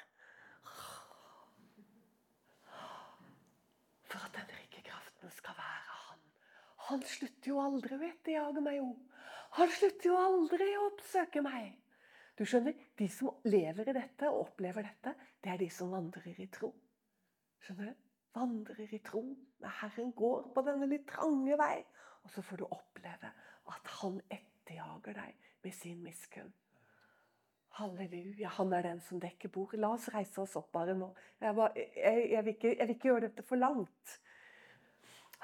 For 4.11 4.26
at 4.26 4.37
den 4.37 4.50
rike 4.52 4.83
kraften 4.85 5.33
skal 5.33 5.57
være 5.57 5.96
han. 6.02 6.20
Han 6.90 7.07
slutter 7.09 7.50
jo 7.52 7.62
aldri 7.62 7.96
å 7.96 8.09
etterjage 8.11 8.64
meg 8.66 8.76
jo. 8.80 8.90
Han 9.57 9.72
slutter 9.72 10.11
jo 10.11 10.18
aldri 10.20 10.68
å 10.76 10.88
oppsøke 10.90 11.42
meg. 11.44 11.72
Du 12.37 12.44
skjønner, 12.44 12.74
De 12.98 13.09
som 13.09 13.30
lever 13.46 13.88
i 13.88 13.96
dette 13.96 14.28
og 14.28 14.48
opplever 14.48 14.85
dette, 14.85 15.14
det 15.40 15.52
er 15.52 15.62
de 15.62 15.70
som 15.70 15.94
vandrer 15.94 16.42
i 16.42 16.48
tro. 16.52 16.72
Skjønner 17.62 17.88
du? 17.88 18.04
Vandrer 18.35 18.92
i 18.92 19.00
tro. 19.07 19.22
Når 19.62 19.76
Herren 19.80 20.12
går 20.12 20.50
på 20.52 20.66
denne 20.66 20.90
litt 20.90 21.07
trange 21.09 21.57
vei. 21.57 21.78
Og 22.24 22.33
så 22.35 22.42
får 22.42 22.61
du 22.61 22.68
oppleve 22.68 23.30
at 23.72 23.92
han 24.00 24.20
etterjager 24.28 25.16
deg 25.22 25.43
med 25.64 25.74
sin 25.74 26.03
miskunn. 26.03 26.53
Halleluja. 27.74 28.48
Han 28.48 28.72
er 28.72 28.83
den 28.83 29.00
som 29.03 29.20
dekker 29.20 29.50
bord. 29.50 29.74
La 29.74 29.90
oss 29.96 30.07
reise 30.14 30.44
oss 30.44 30.55
opp 30.61 30.70
bare 30.72 30.94
nå. 30.94 31.09
Jeg, 31.42 31.55
bare, 31.57 31.87
jeg, 31.96 32.29
jeg, 32.31 32.44
vil 32.44 32.55
ikke, 32.55 32.77
jeg 32.79 32.87
vil 32.87 32.94
ikke 32.94 33.09
gjøre 33.09 33.27
dette 33.27 33.46
for 33.48 33.59
langt. 33.59 34.18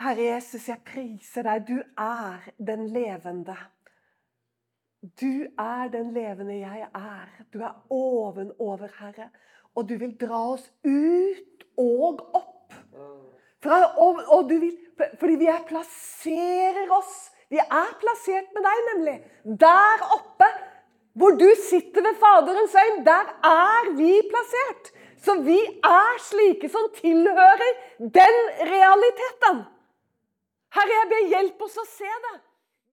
Herre 0.01 0.29
Jesus, 0.29 0.69
jeg 0.71 0.81
priser 0.87 1.49
deg. 1.49 1.67
Du 1.67 1.81
er 1.99 2.47
den 2.57 2.87
levende. 2.95 3.57
Du 5.01 5.49
er 5.59 5.91
den 5.93 6.13
levende 6.15 6.61
jeg 6.61 6.87
er. 6.87 7.35
Du 7.53 7.65
er 7.67 7.83
ovenover, 7.91 8.95
Herre. 9.01 9.31
Og 9.75 9.89
du 9.89 9.97
vil 9.99 10.15
dra 10.21 10.45
oss 10.53 10.71
ut 10.85 11.67
og 11.81 12.23
opp. 12.37 12.79
Fra, 13.61 13.83
og, 14.01 14.23
og 14.29 14.49
du 14.49 14.57
vil, 14.61 14.77
fordi 15.21 15.37
vi 15.43 15.51
er 15.51 15.67
plasserer 15.69 16.95
oss. 16.95 17.31
Vi 17.51 17.59
er 17.59 17.95
plassert 18.03 18.53
med 18.55 18.63
deg, 18.67 18.83
nemlig. 18.93 19.17
Der 19.65 20.05
oppe, 20.15 20.47
hvor 21.19 21.35
du 21.35 21.49
sitter 21.59 22.05
ved 22.07 22.19
Faderens 22.21 22.77
øyne, 22.79 23.05
der 23.07 23.33
er 23.51 23.91
vi 23.99 24.13
plassert. 24.31 24.93
Så 25.25 25.35
vi 25.45 25.59
er 25.85 26.21
slike 26.23 26.71
som 26.73 26.87
tilhører 26.97 27.73
den 27.99 28.39
realiteten. 28.71 29.65
Herre, 30.77 30.95
jeg 31.01 31.11
ber 31.11 31.27
hjelp 31.35 31.67
oss 31.67 31.77
å 31.83 31.87
se 31.91 32.13
det. 32.27 32.37